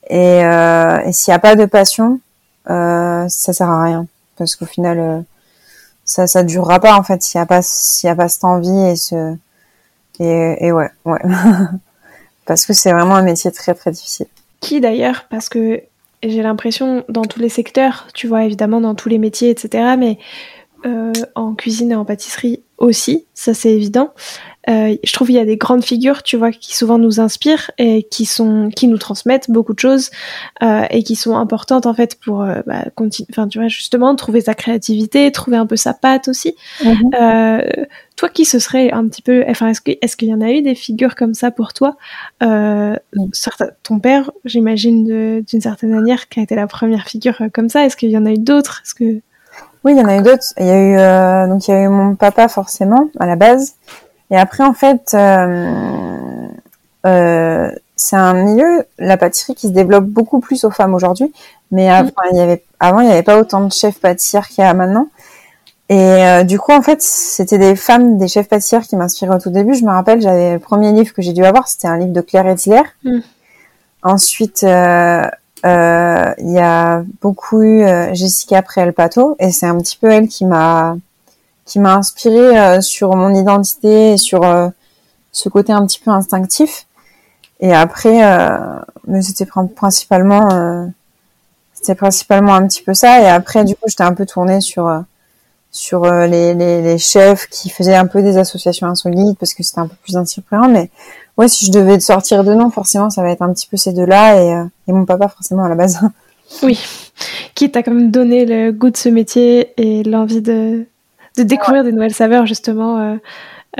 [0.10, 2.20] et, euh, et s'il n'y a pas de passion,
[2.70, 5.22] euh, ça sert à rien, parce qu'au final, euh,
[6.06, 8.46] ça ça durera pas en fait s'il n'y a pas s'il y a pas cette
[8.46, 9.36] envie et ce
[10.20, 11.20] et, et ouais ouais
[12.48, 14.28] parce que c'est vraiment un métier très très difficile.
[14.60, 15.26] Qui d'ailleurs?
[15.30, 15.84] Parce que
[16.24, 19.96] j'ai l'impression dans tous les secteurs, tu vois évidemment dans tous les métiers etc.
[20.00, 20.18] Mais
[20.86, 24.14] euh, en cuisine et en pâtisserie aussi, ça c'est évident.
[24.70, 27.72] Euh, je trouve qu'il y a des grandes figures, tu vois, qui souvent nous inspirent
[27.78, 30.10] et qui sont, qui nous transmettent beaucoup de choses
[30.62, 34.16] euh, et qui sont importantes en fait pour, euh, bah, continuer, enfin tu vois, justement
[34.16, 36.56] trouver sa créativité, trouver un peu sa patte aussi.
[36.84, 37.12] Mhm.
[38.16, 40.74] Toi, qui ce serait un petit peu, enfin, est-ce qu'il y en a eu des
[40.74, 41.98] figures comme ça pour toi?
[42.40, 47.86] Ton père, j'imagine d'une certaine manière, qui a été la première figure comme ça.
[47.86, 48.82] Est-ce qu'il y en a eu d'autres?
[48.84, 49.22] Est-ce que
[49.84, 50.48] oui, il y en a eu d'autres.
[50.58, 53.76] Il y a eu donc il y a eu mon papa forcément à la base,
[54.32, 56.48] et après en fait euh,
[57.06, 61.34] euh, c'est un milieu la pâtisserie qui se développe beaucoup plus aux femmes aujourd'hui,
[61.72, 64.64] mais avant il y avait avant il n'y avait pas autant de chefs pâtissières qu'il
[64.64, 65.08] y a maintenant.
[65.90, 69.50] Et du coup en fait c'était des femmes, des chefs pâtissières qui m'inspiraient au tout
[69.50, 69.74] début.
[69.74, 72.22] Je me rappelle j'avais le premier livre que j'ai dû avoir, c'était un livre de
[72.22, 72.84] Claire Etzler.
[73.04, 73.20] Mm.
[74.04, 74.64] Ensuite,
[75.66, 80.28] euh, il y a beaucoup eu euh, Jessica Préel-Pato et c'est un petit peu elle
[80.28, 80.98] qui m'a
[81.68, 84.42] qui m'a inspiré euh, sur mon identité et sur
[85.32, 86.88] ce côté un petit peu instinctif.
[87.60, 88.22] Et après,
[89.08, 90.92] mais c'était principalement
[91.74, 93.22] c'était principalement un petit peu ça.
[93.22, 95.04] Et après, du coup, j'étais un peu tournée sur
[95.72, 99.80] sur les, les, les, chefs qui faisaient un peu des associations insolites parce que c'était
[99.80, 100.70] un peu plus inspirant.
[100.70, 100.90] Mais
[101.38, 103.94] ouais, si je devais sortir de nom, forcément, ça va être un petit peu ces
[103.94, 106.00] deux-là et, euh, et mon papa, forcément, à la base.
[106.64, 106.80] Oui,
[107.56, 110.86] qui t'a quand même donné le goût de ce métier et l'envie de,
[111.38, 113.16] de découvrir des nouvelles saveurs, justement, euh,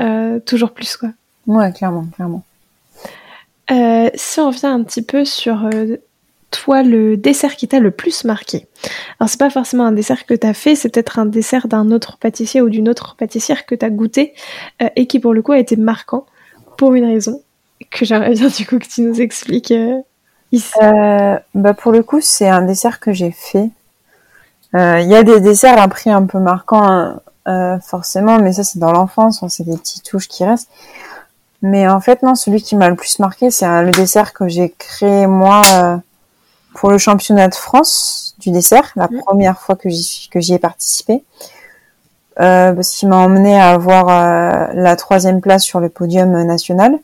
[0.00, 1.10] euh, toujours plus, quoi.
[1.46, 2.44] Ouais, clairement, clairement.
[3.70, 5.68] Euh, si on revient un petit peu sur
[6.50, 8.66] toi, le dessert qui t'a le plus marqué.
[9.20, 12.16] Alors, c'est pas forcément un dessert que t'as fait, c'est peut-être un dessert d'un autre
[12.16, 14.32] pâtissier ou d'une autre pâtissière que t'as goûté
[14.96, 16.24] et qui, pour le coup, a été marquant
[16.78, 17.42] pour une raison
[17.90, 20.00] que j'aimerais bien du coup que tu nous expliques euh,
[20.52, 20.72] ici.
[20.82, 23.70] Euh, bah pour le coup, c'est un dessert que j'ai fait.
[24.74, 27.20] Il y a des desserts à prix un peu marquants hein,
[27.82, 30.68] forcément, mais ça c'est dans l'enfance, c'est des petites touches qui restent.
[31.62, 34.74] Mais en fait non, celui qui m'a le plus marqué, c'est le dessert que j'ai
[34.78, 35.62] créé moi
[36.74, 39.20] pour le championnat de France du dessert, la mmh.
[39.26, 41.24] première fois que j'y que j'y ai participé.
[42.40, 46.98] Euh, parce qu'il m'a emmené à avoir la troisième place sur le podium national.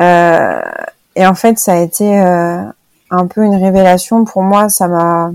[0.00, 0.60] Euh,
[1.16, 2.62] et en fait, ça a été euh,
[3.10, 4.68] un peu une révélation pour moi.
[4.68, 5.30] Ça m'a,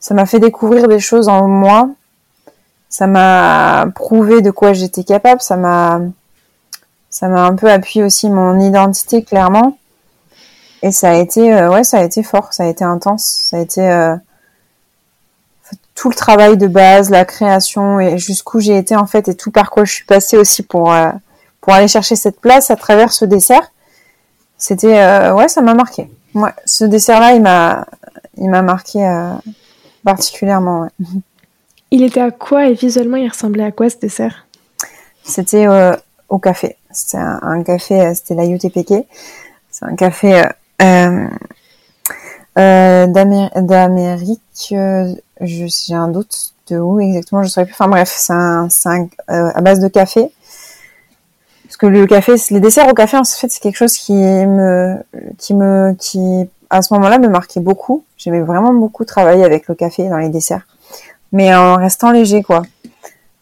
[0.00, 1.88] ça m'a fait découvrir des choses en moi.
[2.94, 5.40] Ça m'a prouvé de quoi j'étais capable.
[5.40, 6.00] Ça m'a,
[7.10, 9.76] ça m'a un peu appuyé aussi mon identité clairement.
[10.80, 13.56] Et ça a été, euh, ouais, ça a été fort, ça a été intense, ça
[13.56, 14.14] a été euh,
[15.96, 19.50] tout le travail de base, la création et jusqu'où j'ai été en fait et tout
[19.50, 21.10] par quoi je suis passée aussi pour euh,
[21.60, 23.72] pour aller chercher cette place à travers ce dessert.
[24.56, 26.08] C'était ouais, ça m'a marqué.
[26.64, 27.86] Ce dessert-là, il m'a
[28.36, 29.00] il m'a marqué
[30.04, 30.86] particulièrement.
[31.94, 34.48] Il était à quoi et visuellement, il ressemblait à quoi ce dessert?
[35.22, 35.94] C'était euh,
[36.28, 36.76] au café.
[36.90, 39.06] C'était un, café, c'était la UTPK.
[39.70, 40.42] C'est un café
[42.56, 44.74] d'Amérique.
[45.40, 47.74] j'ai un doute de où exactement, je ne saurais plus.
[47.74, 48.66] Enfin bref, c'est un
[49.28, 50.32] à base de café
[51.74, 54.96] parce que le café, les desserts au café, en fait, c'est quelque chose qui me,
[55.38, 58.04] qui me, qui, à ce moment-là, me marquait beaucoup.
[58.16, 60.66] J'aimais vraiment beaucoup travailler avec le café dans les desserts.
[61.34, 62.62] Mais en restant léger, quoi.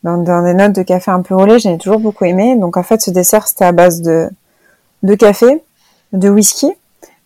[0.03, 2.57] Dans, dans des notes de café un peu roulé, j'en ai toujours beaucoup aimé.
[2.57, 4.29] Donc, en fait, ce dessert, c'était à base de,
[5.05, 5.63] de café,
[6.13, 6.73] de whisky.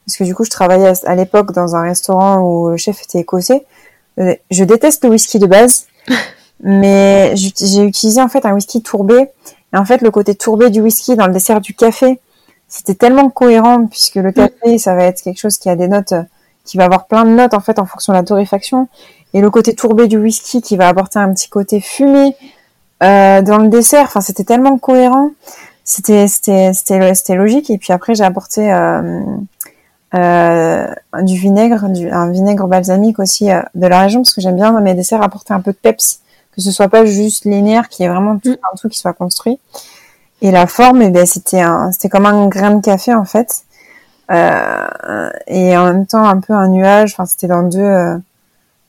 [0.05, 3.20] Parce que du coup, je travaillais à, l'époque dans un restaurant où le chef était
[3.20, 3.64] écossais.
[4.18, 5.87] Euh, je déteste le whisky de base.
[6.61, 9.31] mais j'ai utilisé en fait un whisky tourbé
[9.72, 12.20] et en fait, le côté tourbé du whisky dans le dessert du café,
[12.68, 16.14] c'était tellement cohérent puisque le café, ça va être quelque chose qui a des notes,
[16.64, 18.88] qui va avoir plein de notes en fait en fonction de la torréfaction.
[19.34, 22.34] Et le côté tourbé du whisky qui va apporter un petit côté fumé
[23.02, 24.04] euh, dans le dessert.
[24.04, 25.30] Enfin, c'était tellement cohérent.
[25.84, 27.70] C'était c'était c'était logique.
[27.70, 29.22] Et puis après, j'ai apporté euh,
[30.14, 30.86] euh,
[31.22, 34.72] du vinaigre, du, un vinaigre balsamique aussi euh, de la région parce que j'aime bien
[34.72, 36.20] dans mes desserts apporter un peu de peps
[36.54, 38.72] que ce soit pas juste linéaire, qu'il y ait vraiment tout mm.
[38.72, 39.60] un truc qui soit construit.
[40.42, 43.64] Et la forme, eh ben, c'était un, c'était comme un grain de café en fait,
[44.30, 47.12] et en même temps un peu un nuage.
[47.12, 48.18] Enfin, c'était dans deux,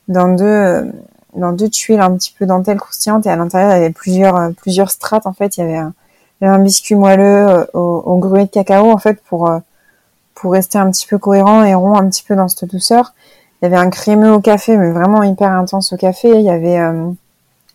[0.07, 0.91] dans deux,
[1.35, 4.51] dans deux tuiles un petit peu dentelle croustillante et à l'intérieur il y avait plusieurs,
[4.53, 5.57] plusieurs strates en fait.
[5.57, 5.93] Il y avait un,
[6.41, 9.49] un biscuit moelleux au, au gruet de cacao en fait pour
[10.37, 13.13] pour rester un petit peu cohérent et rond un petit peu dans cette douceur.
[13.61, 16.29] Il y avait un crémeux au café, mais vraiment hyper intense au café.
[16.29, 17.09] Il y avait euh,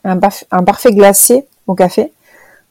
[0.05, 2.13] un, un, parfait glacé au café.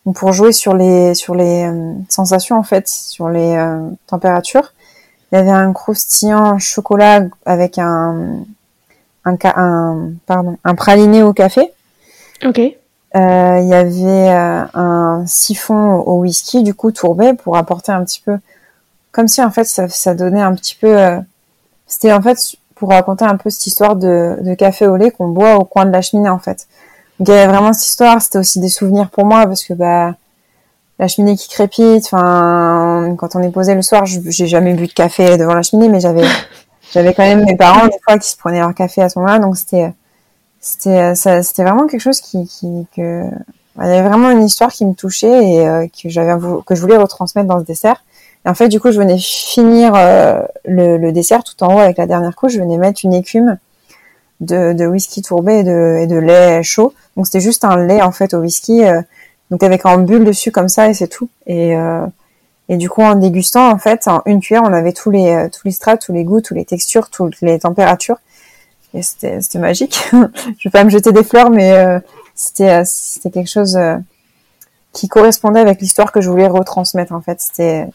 [0.06, 4.74] Donc pour jouer sur les sur les euh, sensations en fait, sur les euh, températures.
[5.32, 8.40] Il y avait un croustillant chocolat avec un
[9.26, 11.72] un, un pardon un praliné au café.
[12.46, 12.58] Ok.
[12.58, 12.76] il
[13.14, 18.38] y avait un siphon au whisky du coup tourbé pour apporter un petit peu
[19.12, 20.98] comme si en fait ça, ça donnait un petit peu.
[20.98, 21.20] Euh,
[21.88, 22.38] c'était en fait
[22.76, 25.86] pour raconter un peu cette histoire de, de café au lait qu'on boit au coin
[25.86, 26.68] de la cheminée en fait.
[27.20, 28.22] Donc il y avait vraiment cette histoire.
[28.22, 30.16] C'était aussi des souvenirs pour moi parce que bah
[31.00, 32.06] la cheminée qui crépite.
[32.06, 35.90] Enfin, quand on est posé le soir, j'ai jamais bu de café devant la cheminée,
[35.90, 36.26] mais j'avais
[36.94, 39.40] j'avais quand même mes parents des fois qui se prenaient leur café à ce moment-là.
[39.40, 39.94] Donc c'était
[40.60, 43.24] c'était c'était vraiment quelque chose qui, qui que
[43.78, 46.34] il y avait vraiment une histoire qui me touchait et euh, que j'avais
[46.66, 48.04] que je voulais retransmettre dans ce dessert.
[48.46, 51.80] Et en fait, du coup, je venais finir euh, le, le, dessert tout en haut
[51.80, 52.54] avec la dernière couche.
[52.54, 53.58] Je venais mettre une écume
[54.42, 56.94] de, de whisky tourbé et de, et de, lait chaud.
[57.16, 59.02] Donc c'était juste un lait en fait au whisky, euh,
[59.52, 61.30] donc avec un bulle dessus comme ça et c'est tout.
[61.46, 62.06] Et, euh,
[62.72, 65.62] et du coup, en dégustant en fait, en une cuillère, on avait tous les tous
[65.66, 68.18] les strates, tous les goûts, toutes les textures, toutes les températures.
[68.94, 70.00] Et c'était c'était magique.
[70.12, 72.02] je vais pas me jeter des fleurs, mais
[72.34, 73.78] c'était c'était quelque chose
[74.94, 77.40] qui correspondait avec l'histoire que je voulais retransmettre en fait.
[77.42, 77.88] C'était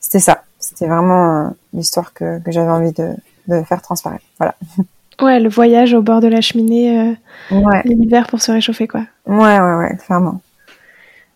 [0.00, 0.42] c'était ça.
[0.58, 3.14] C'était vraiment euh, l'histoire que, que j'avais envie de,
[3.48, 4.24] de, faire transparaître.
[4.38, 4.54] Voilà.
[5.22, 7.16] Ouais, le voyage au bord de la cheminée,
[7.50, 7.80] euh, ouais.
[7.86, 9.00] l'hiver pour se réchauffer, quoi.
[9.24, 10.42] Ouais, ouais, ouais, clairement.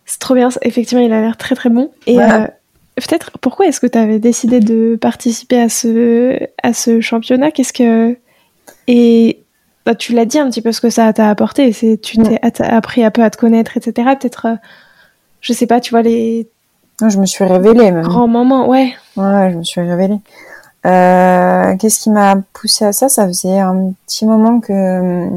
[0.05, 0.49] C'est trop bien.
[0.61, 1.89] Effectivement, il a l'air très, très bon.
[2.05, 2.45] Et euh,
[2.95, 7.51] peut-être, pourquoi est-ce que tu avais décidé de participer à ce, à ce championnat?
[7.51, 8.17] Qu'est-ce que.
[8.87, 9.39] Et
[9.85, 11.71] bah, tu l'as dit un petit peu ce que ça t'a apporté.
[11.73, 14.09] C'est, tu t'es appris un peu à te connaître, etc.
[14.19, 14.47] Peut-être,
[15.41, 16.47] je sais pas, tu vois, les
[17.09, 18.03] je me suis révélée même.
[18.03, 18.93] Grand moment, ouais.
[19.17, 20.19] Ouais, je me suis révélée.
[20.85, 23.09] Euh, Qu'est-ce qui m'a poussé à ça?
[23.09, 25.27] Ça faisait un petit moment que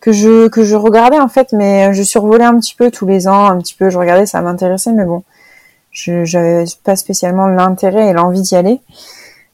[0.00, 3.28] que je que je regardais en fait, mais je survolais un petit peu tous les
[3.28, 3.90] ans, un petit peu.
[3.90, 5.22] Je regardais, ça m'intéressait, mais bon,
[5.90, 8.80] je j'avais pas spécialement l'intérêt et l'envie d'y aller.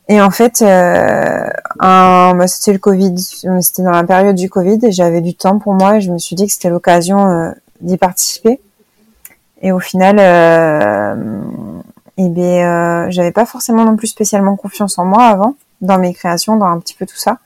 [0.09, 1.49] Et en fait, euh,
[1.81, 5.75] bah, c'était le Covid, c'était dans la période du Covid et j'avais du temps pour
[5.75, 8.61] moi et je me suis dit que c'était l'occasion euh, d'y participer.
[9.62, 11.40] Et au final, euh,
[12.18, 16.14] eh bien, euh, j'avais pas forcément non plus spécialement confiance en moi avant, dans mes
[16.14, 17.38] créations, dans un petit peu tout ça,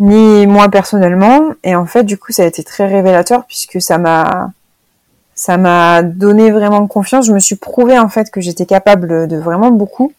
[0.00, 1.52] ni moi personnellement.
[1.62, 4.50] Et en fait, du coup, ça a été très révélateur puisque ça m'a,
[5.36, 7.26] ça m'a donné vraiment confiance.
[7.26, 10.12] Je me suis prouvé en fait que j'étais capable de vraiment beaucoup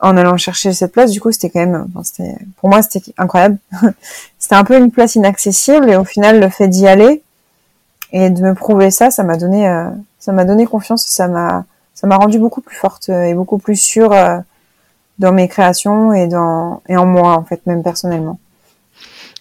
[0.00, 1.10] en allant chercher cette place.
[1.10, 1.86] Du coup, c'était quand même,
[2.56, 3.58] pour moi, c'était incroyable.
[4.38, 7.22] c'était un peu une place inaccessible et au final, le fait d'y aller
[8.12, 11.64] et de me prouver ça, ça m'a donné, euh, ça m'a donné confiance ça m'a,
[11.94, 14.38] ça m'a rendu beaucoup plus forte et beaucoup plus sûre euh,
[15.18, 18.38] dans mes créations et dans et en moi en fait même personnellement.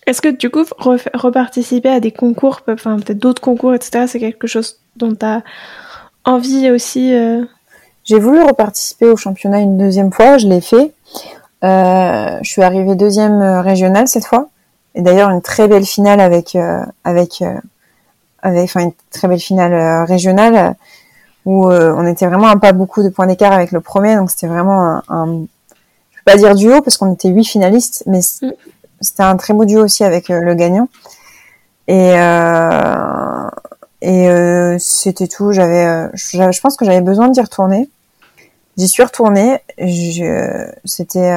[0.08, 4.06] Est-ce que du coup reparticiper à des concours, enfin peut-être d'autres concours, etc.
[4.08, 5.43] C'est quelque chose dont tu as
[6.26, 7.43] envie aussi euh?
[8.04, 10.93] J'ai voulu reparticiper au championnat une deuxième fois, je l'ai fait.
[11.63, 14.50] Euh, je suis arrivée deuxième régionale cette fois.
[14.96, 16.58] Et d'ailleurs une très belle finale avec
[17.04, 17.43] avec
[18.41, 20.76] avec enfin une très belle finale euh, régionale
[21.46, 24.30] où euh, on était vraiment à pas beaucoup de points d'écart avec le premier, donc
[24.30, 25.46] c'était vraiment un, un,
[26.12, 28.52] je peux pas dire duo parce qu'on était huit finalistes, mais mm.
[29.01, 30.89] C'était un très beau duo aussi avec euh, le gagnant.
[31.88, 32.13] Et
[33.99, 35.53] et c'était tout.
[35.53, 37.89] J'avais, je, pense que j'avais besoin d'y retourner.
[38.77, 39.60] J'y suis retournée.
[40.86, 41.31] C'était,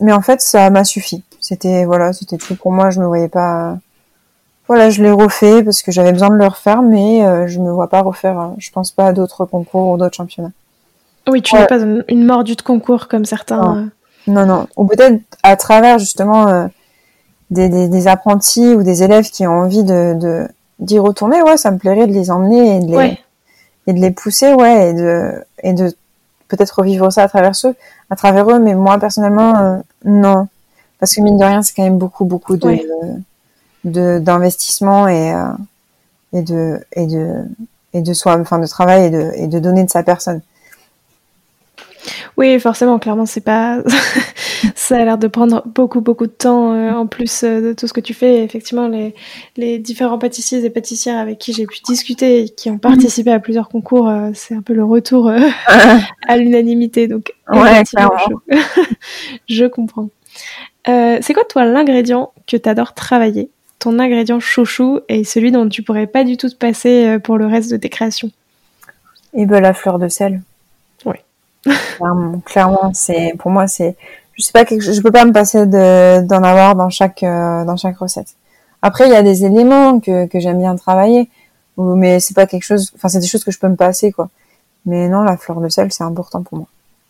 [0.00, 1.24] mais en fait, ça m'a suffi.
[1.40, 2.90] C'était voilà, c'était tout pour moi.
[2.90, 3.78] Je me voyais pas
[4.68, 7.70] voilà, je l'ai refait parce que j'avais besoin de le refaire, mais euh, je me
[7.70, 8.38] vois pas refaire.
[8.38, 10.52] Euh, je pense pas à d'autres concours ou d'autres championnats.
[11.28, 13.90] Oui, tu n'es pas une mordue de concours comme certains.
[14.26, 14.44] Non, euh.
[14.44, 14.66] non.
[14.76, 16.68] Ou peut-être à travers justement
[17.50, 20.46] des, des, apprentis ou des élèves qui ont envie de
[20.78, 21.42] d'y retourner.
[21.42, 23.18] Ouais, ça me plairait de les emmener et de les
[23.88, 25.94] et de les pousser, ouais, et de et de
[26.48, 27.74] peut-être revivre ça à travers eux,
[28.10, 28.58] à travers eux.
[28.58, 30.48] Mais moi personnellement, non,
[30.98, 35.44] parce que mine de rien, c'est quand même beaucoup, beaucoup de d'investissement et, euh,
[36.32, 37.44] et de et de
[37.92, 40.40] et de soi, enfin de travail et de et de donner de sa personne.
[42.36, 43.82] Oui, forcément, clairement, c'est pas
[44.74, 47.86] Ça a l'air de prendre beaucoup, beaucoup de temps euh, en plus euh, de tout
[47.86, 48.42] ce que tu fais.
[48.44, 49.14] effectivement, les,
[49.56, 53.40] les différents pâtissiers et pâtissières avec qui j'ai pu discuter et qui ont participé à
[53.40, 55.30] plusieurs concours, euh, c'est un peu le retour
[56.28, 57.08] à l'unanimité.
[57.08, 58.54] Donc, ouais, je,
[59.48, 60.08] je, comprends.
[60.86, 63.50] c'est quoi, toi, l'ingrédient que tu adores travailler?
[63.78, 67.46] Ton ingrédient chouchou et celui dont tu pourrais pas du tout te passer pour le
[67.46, 68.30] reste de tes créations?
[69.34, 70.40] Et eh ben, la fleur de sel.
[71.96, 73.96] Clairement, clairement c'est pour moi c'est
[74.34, 77.64] je sais pas quelque je peux pas me passer de d'en avoir dans chaque euh,
[77.64, 78.34] dans chaque recette.
[78.82, 81.28] Après il y a des éléments que que j'aime bien travailler
[81.78, 84.28] mais c'est pas quelque chose enfin c'est des choses que je peux me passer quoi.
[84.86, 86.66] Mais non, la fleur de sel c'est important pour moi.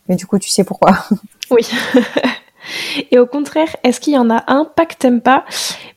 [0.09, 0.99] Mais du coup, tu sais pourquoi.
[1.51, 1.69] Oui.
[3.11, 5.45] Et au contraire, est-ce qu'il y en a un, pas que t'aimes pas,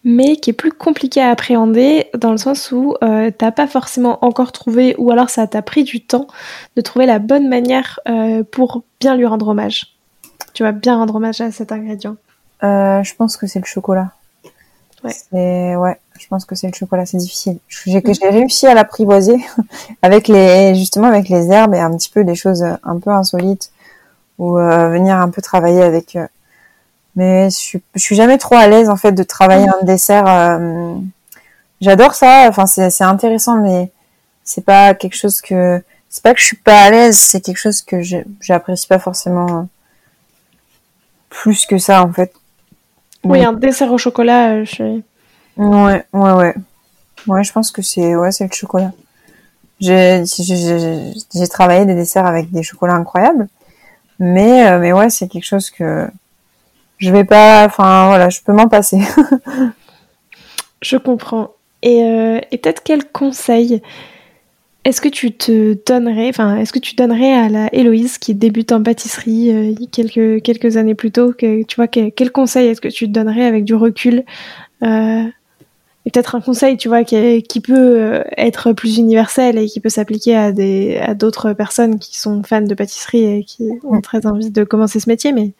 [0.03, 4.23] mais qui est plus compliqué à appréhender dans le sens où euh, t'as pas forcément
[4.23, 6.27] encore trouvé, ou alors ça t'a pris du temps
[6.75, 9.95] de trouver la bonne manière euh, pour bien lui rendre hommage?
[10.53, 12.15] Tu vas bien rendre hommage à cet ingrédient
[12.63, 14.11] euh, Je pense que c'est le chocolat.
[15.31, 15.75] Ouais.
[15.77, 17.59] ouais, je pense que c'est le chocolat, c'est difficile.
[17.85, 19.37] J'ai que j'ai réussi à l'apprivoiser
[20.01, 23.71] avec les justement avec les herbes et un petit peu des choses un peu insolites
[24.39, 26.25] ou euh, venir un peu travailler avec euh,
[27.15, 30.25] mais je suis, je suis jamais trop à l'aise en fait de travailler un dessert.
[30.27, 30.95] Euh,
[31.81, 33.91] j'adore ça, enfin c'est c'est intéressant, mais
[34.43, 37.57] c'est pas quelque chose que c'est pas que je suis pas à l'aise, c'est quelque
[37.57, 38.01] chose que
[38.41, 39.67] j'apprécie pas forcément
[41.29, 42.33] plus que ça en fait.
[43.23, 45.01] Oui, un dessert au chocolat, euh, je
[45.57, 46.55] Ouais, ouais, ouais.
[47.27, 48.91] Ouais, je pense que c'est ouais, c'est le chocolat.
[49.79, 53.47] J'ai j'ai travaillé des desserts avec des chocolats incroyables,
[54.19, 56.09] mais euh, mais ouais, c'est quelque chose que
[56.99, 58.99] je vais pas, enfin voilà, je peux m'en passer.
[60.81, 61.51] je comprends.
[61.81, 63.81] Et, euh, et peut-être quel conseil
[64.85, 68.71] est-ce que tu te donnerais, enfin, est-ce que tu donnerais à la Héloïse qui débute
[68.71, 72.87] en pâtisserie euh, quelques quelques années plus tôt, que, tu vois, quel, conseil est-ce que
[72.87, 74.23] tu te donnerais avec du recul
[74.83, 75.23] euh,
[76.05, 79.89] et peut-être un conseil, tu vois, qui, qui peut être plus universel et qui peut
[79.89, 84.25] s'appliquer à des à d'autres personnes qui sont fans de pâtisserie et qui ont très
[84.25, 85.53] envie de commencer ce métier, mais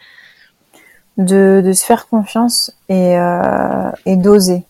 [1.19, 4.63] de, de se faire confiance et, euh, et d'oser.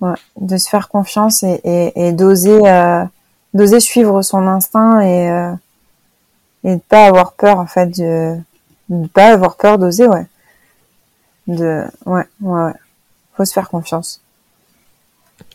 [0.00, 3.04] Ouais, de se faire confiance et, et, et d'oser euh,
[3.54, 5.52] d'oser suivre son instinct et euh,
[6.64, 8.36] et de pas avoir peur en fait de
[8.88, 10.26] de pas avoir peur d'oser ouais.
[11.46, 12.72] De ouais ouais ouais.
[13.36, 14.20] Faut se faire confiance.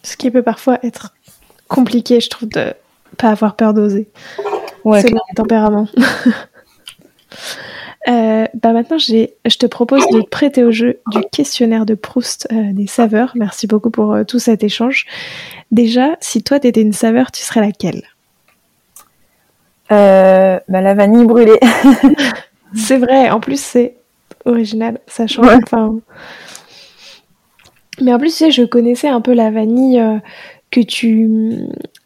[0.01, 1.13] Ce qui peut parfois être
[1.67, 2.73] compliqué je trouve de
[3.17, 4.09] pas avoir peur d'oser.
[4.85, 5.89] Ouais c'est le tempérament
[8.07, 12.47] Euh, bah maintenant, je te propose de te prêter au jeu du questionnaire de Proust
[12.51, 13.33] euh, des saveurs.
[13.35, 15.05] Merci beaucoup pour euh, tout cet échange.
[15.71, 18.03] Déjà, si toi t'étais une saveur, tu serais laquelle?
[19.89, 21.59] Bah, La vanille brûlée.
[22.75, 23.95] c'est vrai, en plus c'est
[24.45, 25.47] original, ça change.
[25.63, 25.95] Enfin...
[27.99, 29.99] Mais en plus, tu sais, je connaissais un peu la vanille
[30.69, 31.57] que tu.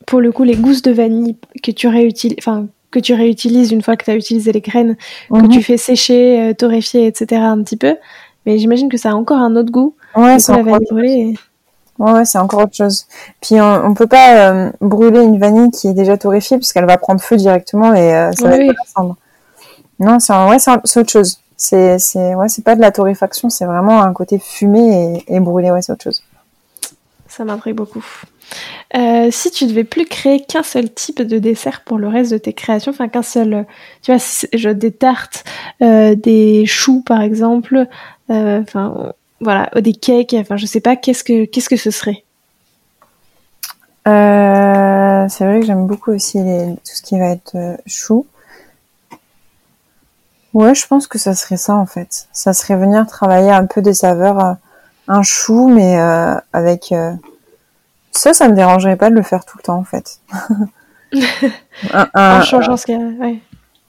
[0.07, 2.37] Pour le coup, les gousses de vanille que tu réutilises.
[2.39, 4.95] Enfin, que tu réutilises une fois que tu as utilisé les graines,
[5.29, 5.49] que mhm.
[5.49, 7.41] tu fais sécher, euh, torréfier, etc.
[7.41, 7.95] un petit peu.
[8.45, 9.95] Mais j'imagine que ça a encore un autre goût.
[10.15, 10.79] Ouais, c'est encore,
[11.99, 13.05] ouais, c'est encore autre chose.
[13.41, 16.97] Puis on, on peut pas euh, brûler une vanille qui est déjà torréfiée puisqu'elle va
[16.97, 18.71] prendre feu directement et euh, ça va oui.
[19.99, 21.39] Non, c'est ouais, c'est autre chose.
[21.55, 25.39] C'est c'est ouais, c'est pas de la torréfaction, c'est vraiment un côté fumé et, et
[25.39, 26.23] brûlé, ouais, c'est autre chose.
[27.41, 28.05] Ça m'intrigue beaucoup.
[28.95, 32.37] Euh, si tu devais plus créer qu'un seul type de dessert pour le reste de
[32.37, 33.65] tes créations, enfin qu'un seul,
[34.03, 35.43] tu vois, des tartes,
[35.81, 37.87] euh, des choux par exemple,
[38.29, 42.23] euh, enfin voilà, des cakes, enfin je sais pas, qu'est-ce que qu'est-ce que ce serait?
[44.05, 48.27] C'est vrai que j'aime beaucoup aussi tout ce qui va être chou.
[50.53, 52.27] Ouais, je pense que ça serait ça en fait.
[52.33, 54.57] Ça serait venir travailler un peu des saveurs,
[55.07, 55.97] un chou mais
[56.53, 56.93] avec
[58.11, 60.19] ça, ça me dérangerait pas de le faire tout le temps, en fait.
[62.13, 63.39] en changeant ce qu'il y a, ouais.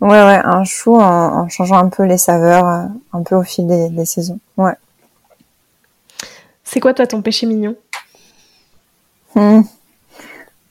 [0.00, 3.66] Ouais, ouais, un chou en, changeant un peu les saveurs, euh, un peu au fil
[3.68, 4.40] des, saisons.
[4.56, 4.74] Ouais.
[6.64, 7.76] C'est quoi, toi, ton péché mignon?
[9.34, 9.60] Hmm.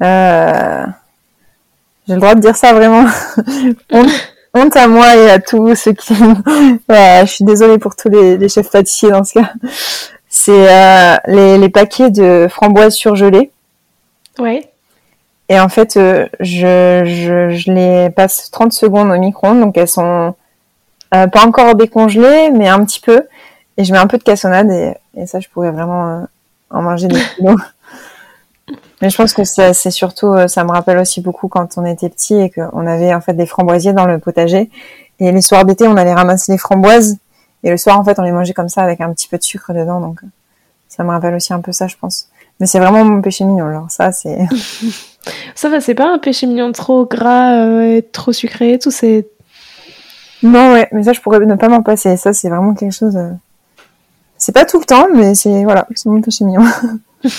[0.04, 0.86] euh...
[2.08, 3.06] J'ai le droit de dire ça, vraiment.
[4.54, 6.14] honte, à moi et à tous ceux qui...
[6.90, 9.54] je suis désolée pour tous les, les chefs pâtissiers dans ce cas
[10.32, 13.52] c'est euh, les, les, paquets de framboises surgelées.
[14.40, 14.72] Ouais.
[15.50, 19.90] Et en fait, euh, je, je, je, les passe 30 secondes au micro-ondes, donc elles
[19.90, 20.34] sont
[21.14, 23.28] euh, pas encore décongelées, mais un petit peu.
[23.76, 26.26] Et je mets un peu de cassonade et, et ça, je pourrais vraiment
[26.70, 27.60] en manger des kilos.
[29.02, 32.36] mais je pense que c'est surtout, ça me rappelle aussi beaucoup quand on était petit
[32.36, 34.70] et qu'on avait en fait des framboisiers dans le potager.
[35.20, 37.18] Et les soirs d'été, on allait ramasser les framboises
[37.64, 39.44] Et le soir, en fait, on les mangeait comme ça avec un petit peu de
[39.44, 40.00] sucre dedans.
[40.00, 40.22] Donc,
[40.88, 42.28] ça me rappelle aussi un peu ça, je pense.
[42.60, 43.68] Mais c'est vraiment mon péché mignon.
[43.68, 44.46] Alors ça, c'est.
[45.56, 49.28] ça va, c'est pas un péché mignon trop gras, euh, trop sucré, tout c'est.
[50.44, 52.18] Non, ouais, mais ça, je pourrais ne pas m'en passer.
[52.18, 53.16] Ça, c'est vraiment quelque chose.
[53.16, 53.32] Euh,
[54.38, 56.66] c'est pas tout le temps, mais c'est voilà, c'est mon péché mignon.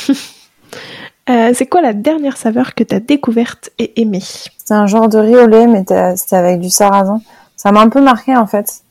[1.31, 4.25] Euh, c'est quoi la dernière saveur que tu as découverte et aimée?
[4.65, 5.85] C'est un genre de riz au lait, mais
[6.17, 7.21] c'était avec du sarrasin.
[7.55, 8.83] Ça m'a un peu marqué en fait.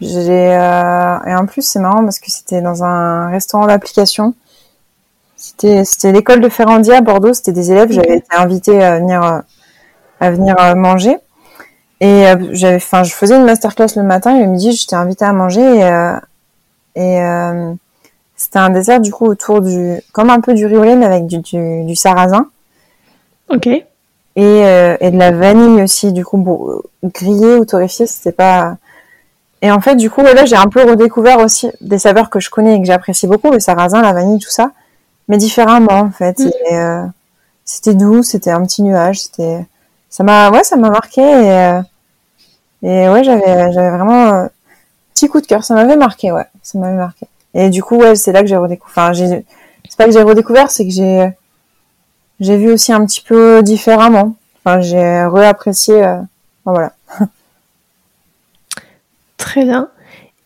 [0.00, 4.34] J'ai euh, et en plus c'est marrant parce que c'était dans un restaurant d'application.
[5.36, 7.32] C'était c'était l'école de Ferrandia à Bordeaux.
[7.32, 7.90] C'était des élèves.
[7.92, 9.42] J'avais été invitée à venir
[10.20, 11.16] à venir manger.
[12.00, 15.32] Et j'avais, enfin, je faisais une masterclass le matin et le midi, j'étais invitée à
[15.32, 17.20] manger et, et
[18.36, 21.06] c'était un dessert du coup autour du, comme un peu du riz au lait mais
[21.06, 22.50] avec du, du, sarrasin.
[23.48, 23.66] Ok.
[23.66, 23.84] Et,
[24.36, 28.76] euh, et de la vanille aussi, du coup, bon, grillée ou torréfiée, c'était pas.
[29.62, 32.50] Et en fait, du coup, là, j'ai un peu redécouvert aussi des saveurs que je
[32.50, 34.72] connais et que j'apprécie beaucoup, le sarrasin, la vanille, tout ça,
[35.28, 36.38] mais différemment en fait.
[36.38, 36.50] Mm.
[36.72, 37.06] Euh,
[37.64, 39.66] c'était doux, c'était un petit nuage, c'était,
[40.08, 41.80] ça m'a, ouais, ça m'a marqué et, euh,
[42.82, 44.50] et ouais, j'avais, j'avais vraiment un
[45.14, 47.26] petit coup de cœur, ça m'avait marqué, ouais, ça m'avait marqué.
[47.54, 49.04] Et du coup, ouais, c'est là que j'ai redécouvert.
[49.04, 49.44] Enfin, j'ai,
[49.88, 51.32] c'est pas que j'ai redécouvert, c'est que j'ai,
[52.38, 54.36] j'ai vu aussi un petit peu différemment.
[54.64, 56.04] Enfin, j'ai réapprécié.
[56.04, 56.20] Euh...
[56.66, 56.92] voilà.
[59.46, 59.90] Très bien.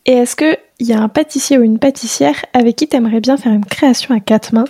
[0.05, 3.19] Et est-ce que il y a un pâtissier ou une pâtissière avec qui tu aimerais
[3.19, 4.65] bien faire une création à quatre mains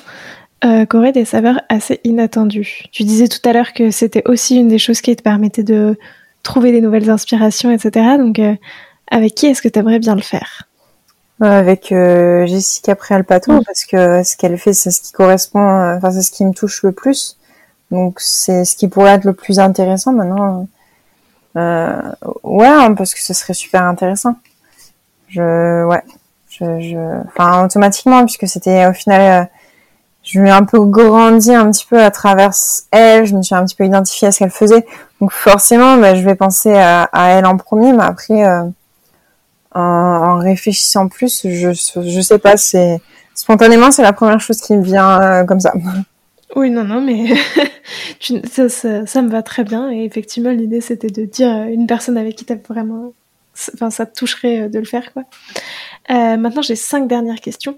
[0.64, 2.84] euh, qui aurait des saveurs assez inattendues?
[2.94, 6.00] Tu disais tout à l'heure que c'était aussi une des choses qui te permettait de
[6.44, 8.18] trouver des nouvelles inspirations, etc.
[8.18, 8.56] Donc, euh,
[9.10, 10.64] avec qui est-ce que tu aimerais bien le faire?
[11.42, 13.64] Avec euh, Jessica Préalpato mm.
[13.66, 16.54] parce que ce qu'elle fait c'est ce qui correspond euh, enfin c'est ce qui me
[16.54, 17.40] touche le plus
[17.90, 20.64] donc c'est ce qui pourrait être le plus intéressant maintenant euh,
[21.56, 24.36] ouais hein, parce que ce serait super intéressant
[25.28, 26.04] je ouais
[26.50, 27.28] je, je...
[27.28, 29.46] enfin automatiquement puisque c'était au final euh,
[30.24, 32.52] je lui ai un peu grandi un petit peu à travers
[32.92, 34.86] elle je me suis un petit peu identifiée à ce qu'elle faisait
[35.20, 38.44] donc forcément bah, je vais penser à, elle en premier mais après
[39.74, 43.02] en, réfléchissant plus, je je sais pas, c'est
[43.34, 45.74] spontanément c'est la première chose qui me vient euh, comme ça.
[46.56, 47.34] Oui, non, non, mais
[48.46, 49.92] ça, ça, me va très bien.
[49.92, 53.14] Et effectivement, l'idée c'était de dire une personne avec qui t'as vraiment,
[53.74, 55.24] enfin, ça te toucherait euh, de le faire, quoi.
[56.10, 57.78] Euh, maintenant, j'ai cinq dernières questions.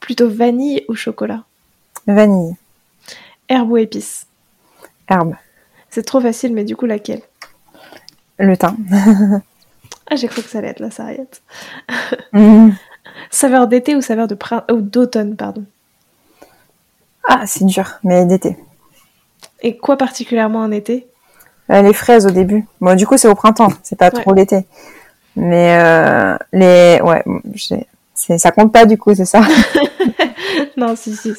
[0.00, 1.44] Plutôt vanille ou chocolat?
[2.06, 2.56] Vanille.
[3.48, 4.26] Herbe ou épice
[5.08, 5.34] Herbe.
[5.90, 7.22] C'est trop facile, mais du coup, laquelle?
[8.38, 8.76] Le thym.
[10.10, 11.42] Ah, j'ai cru que ça allait être la sarriette.
[12.32, 12.70] Mm.
[13.30, 14.36] saveur d'été ou saveur de
[14.80, 15.64] d'automne, pardon?
[17.28, 18.56] Ah, c'est dur, mais d'été.
[19.62, 21.06] Et quoi particulièrement en été?
[21.70, 22.66] Euh, Les fraises au début.
[22.80, 24.66] Bon, du coup, c'est au printemps, c'est pas trop l'été.
[25.36, 27.24] Mais euh, les, ouais,
[28.14, 29.40] c'est, ça compte pas du coup, c'est ça
[30.76, 31.32] Non, si, si,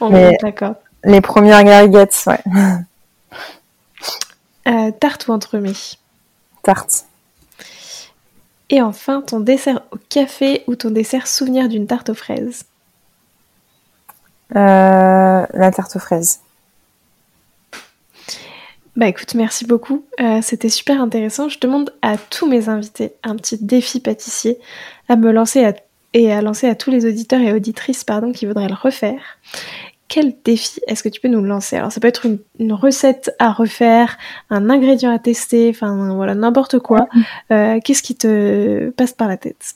[0.00, 0.74] on est d'accord.
[1.04, 2.40] Les premières gariguettes, ouais.
[4.68, 5.72] Euh, tarte ou entremets?
[6.62, 7.06] Tarte.
[8.70, 12.64] Et enfin, ton dessert au café ou ton dessert souvenir d'une tarte aux fraises?
[14.50, 16.40] La tarte aux fraises.
[18.98, 20.04] Bah écoute, merci beaucoup.
[20.20, 21.48] Euh, c'était super intéressant.
[21.48, 24.58] Je demande à tous mes invités un petit défi pâtissier
[25.08, 25.72] à me lancer
[26.14, 29.38] et à lancer à tous les auditeurs et auditrices pardon, qui voudraient le refaire
[30.08, 31.76] quel défi est-ce que tu peux nous lancer?
[31.76, 32.26] Alors ça peut être
[32.58, 34.16] une, recette à refaire,
[34.50, 37.08] un ingrédient à tester, enfin voilà, n'importe quoi.
[37.52, 39.74] Euh, qu'est-ce qui te passe par la tête?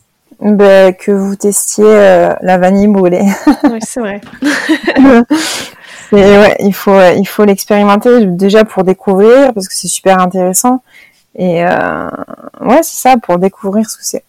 [0.50, 3.24] Ben, Que vous testiez euh, la vanille brûlée.
[3.64, 4.20] oui, c'est vrai.
[6.12, 10.82] ouais, il faut, il faut l'expérimenter déjà pour découvrir, parce que c'est super intéressant.
[11.34, 12.10] Et euh,
[12.60, 14.24] ouais, c'est ça, pour découvrir ce que c'est.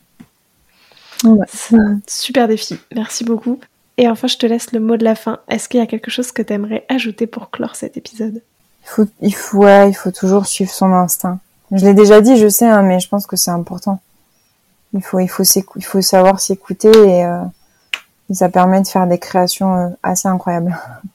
[2.07, 3.59] Super défi, merci beaucoup.
[3.97, 5.39] Et enfin, je te laisse le mot de la fin.
[5.49, 8.41] Est-ce qu'il y a quelque chose que tu aimerais ajouter pour clore cet épisode?
[8.83, 11.39] Il faut, il, faut, il faut toujours suivre son instinct.
[11.71, 13.99] Je l'ai déjà dit, je sais, hein, mais je pense que c'est important.
[14.93, 17.41] Il faut, il faut, il faut savoir s'écouter euh,
[18.29, 20.77] et, ça permet de faire des créations euh, assez incroyables.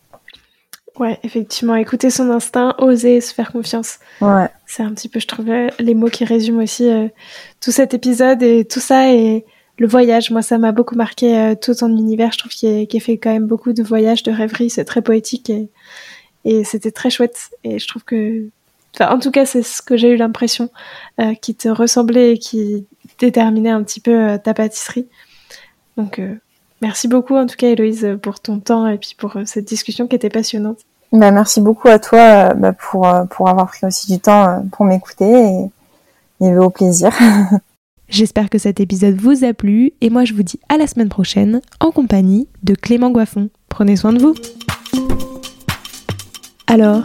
[0.99, 3.99] Ouais, effectivement, écouter son instinct, oser, se faire confiance.
[4.21, 4.49] Ouais.
[4.67, 5.47] C'est un petit peu, je trouve,
[5.79, 7.07] les mots qui résument aussi euh,
[7.61, 9.13] tout cet épisode et tout ça.
[9.13, 9.45] Et
[9.79, 12.33] le voyage, moi, ça m'a beaucoup marqué euh, tout ton univers.
[12.33, 14.71] Je trouve qu'il est, fait quand même beaucoup de voyages, de rêveries.
[14.71, 15.69] C'est très poétique et,
[16.45, 17.51] et c'était très chouette.
[17.63, 18.49] Et je trouve que,
[18.99, 20.71] enfin, en tout cas, c'est ce que j'ai eu l'impression
[21.21, 22.87] euh, qui te ressemblait et qui
[23.19, 25.07] déterminait un petit peu euh, ta pâtisserie.
[25.97, 26.21] Donc,
[26.81, 30.15] merci beaucoup en tout cas, Héloïse, pour ton temps et puis pour cette discussion qui
[30.15, 30.79] était passionnante.
[31.11, 35.69] Bah, merci beaucoup à toi bah, pour, pour avoir pris aussi du temps pour m'écouter
[36.41, 37.11] et, et au plaisir.
[38.09, 41.11] J'espère que cet épisode vous a plu et moi je vous dis à la semaine
[41.11, 43.51] prochaine en compagnie de Clément Goiffon.
[43.69, 44.35] Prenez soin de vous.
[46.67, 47.05] Alors,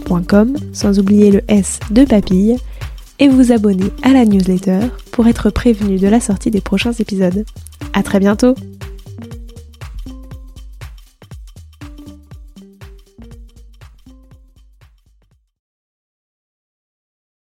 [0.73, 2.57] sans oublier le S de papille
[3.19, 4.79] et vous abonner à la newsletter
[5.11, 7.45] pour être prévenu de la sortie des prochains épisodes.
[7.93, 8.55] À très bientôt!